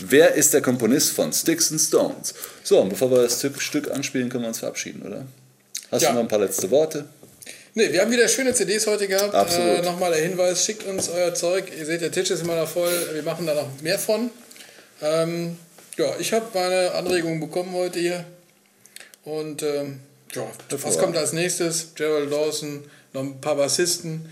Wer 0.00 0.34
ist 0.34 0.52
der 0.54 0.62
Komponist 0.62 1.10
von 1.12 1.32
Sticks 1.32 1.70
and 1.70 1.80
Stones? 1.80 2.34
So, 2.62 2.80
und 2.80 2.88
bevor 2.90 3.10
wir 3.10 3.22
das 3.22 3.38
Stück- 3.40 3.60
Stück 3.60 3.90
anspielen, 3.90 4.28
können 4.28 4.44
wir 4.44 4.48
uns 4.48 4.58
verabschieden, 4.58 5.02
oder? 5.02 5.24
Hast 5.90 6.02
Ja. 6.02 6.08
du 6.10 6.14
noch 6.14 6.22
ein 6.22 6.28
paar 6.28 6.38
letzte 6.40 6.70
Worte? 6.70 7.04
Ne, 7.74 7.90
wir 7.92 8.02
haben 8.02 8.10
wieder 8.10 8.28
schöne 8.28 8.52
CDs 8.52 8.86
heute 8.86 9.08
gehabt. 9.08 9.34
Absolut. 9.34 9.78
Äh, 9.78 9.82
Nochmal 9.82 10.12
der 10.12 10.20
Hinweis, 10.22 10.64
schickt 10.64 10.86
uns 10.86 11.08
euer 11.08 11.34
Zeug. 11.34 11.64
Ihr 11.78 11.86
seht, 11.86 12.02
der 12.02 12.12
Tisch 12.12 12.30
ist 12.30 12.42
immer 12.42 12.56
noch 12.56 12.68
voll. 12.68 12.92
Wir 13.14 13.22
machen 13.22 13.46
da 13.46 13.54
noch 13.54 13.68
mehr 13.80 13.98
von. 13.98 14.30
Ähm, 15.00 15.56
ja, 15.96 16.06
ich 16.18 16.32
habe 16.32 16.46
meine 16.54 16.92
Anregungen 16.92 17.40
bekommen 17.40 17.72
heute 17.74 17.98
hier. 17.98 18.24
Und 19.24 19.62
ähm, 19.62 20.00
ja, 20.34 20.46
was 20.70 20.98
kommt 20.98 21.16
als 21.16 21.32
nächstes? 21.32 21.88
Gerald 21.94 22.32
Dawson, 22.32 22.84
noch 23.12 23.22
ein 23.22 23.40
paar 23.40 23.56
Bassisten, 23.56 24.28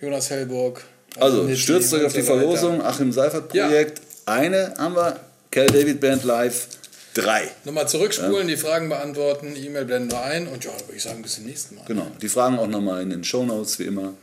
Jonas 0.00 0.30
Hellburg. 0.30 0.82
Also, 1.18 1.42
Nitzi 1.42 1.60
stürzt 1.60 1.92
euch 1.94 2.04
auf 2.04 2.12
die 2.12 2.22
so 2.22 2.32
weiter. 2.32 2.40
Verlosung, 2.40 2.82
Achim 2.82 3.12
Seifert 3.12 3.48
Projekt. 3.48 4.00
Eine 4.26 4.74
haben 4.78 4.96
wir, 4.96 5.20
Cal 5.50 5.66
David 5.66 6.00
Band 6.00 6.24
Live. 6.24 6.68
Drei. 7.14 7.48
Nochmal 7.64 7.86
zurückspulen, 7.86 8.48
die 8.48 8.56
Fragen 8.56 8.88
beantworten, 8.88 9.54
E-Mail 9.54 9.84
blenden 9.84 10.10
wir 10.10 10.24
ein 10.24 10.48
und 10.48 10.64
ja, 10.64 10.72
würde 10.72 10.96
ich 10.96 11.02
sagen, 11.04 11.22
bis 11.22 11.36
zum 11.36 11.44
nächsten 11.44 11.76
Mal. 11.76 11.84
Genau. 11.86 12.10
Die 12.20 12.28
Fragen 12.28 12.58
auch 12.58 12.66
nochmal 12.66 13.02
in 13.02 13.10
den 13.10 13.22
Shownotes, 13.22 13.78
wie 13.78 13.84
immer. 13.84 14.14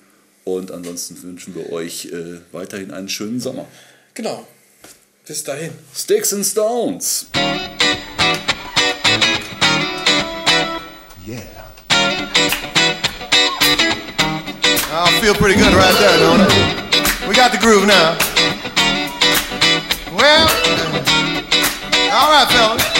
Und 0.43 0.71
ansonsten 0.71 1.21
wünschen 1.23 1.55
wir 1.55 1.71
euch 1.71 2.07
äh, 2.11 2.39
weiterhin 2.51 2.91
einen 2.91 3.07
schönen 3.07 3.39
Sommer. 3.39 3.65
Genau. 4.13 4.45
Bis 5.27 5.43
dahin. 5.43 5.71
Sticks 5.93 6.31
and 6.33 6.43
Stones. 6.43 7.29
Yeah. 11.23 11.45
I 14.93 15.19
feel 15.21 15.35
pretty 15.35 15.59
good 15.59 15.73
right 15.73 15.95
there, 15.99 16.17
don't 16.17 16.41
it? 16.41 17.27
We 17.27 17.35
got 17.35 17.51
the 17.51 17.59
groove 17.59 17.85
now. 17.85 18.17
Well, 20.11 20.47
all 22.11 22.31
right, 22.31 22.47
fellas. 22.49 22.90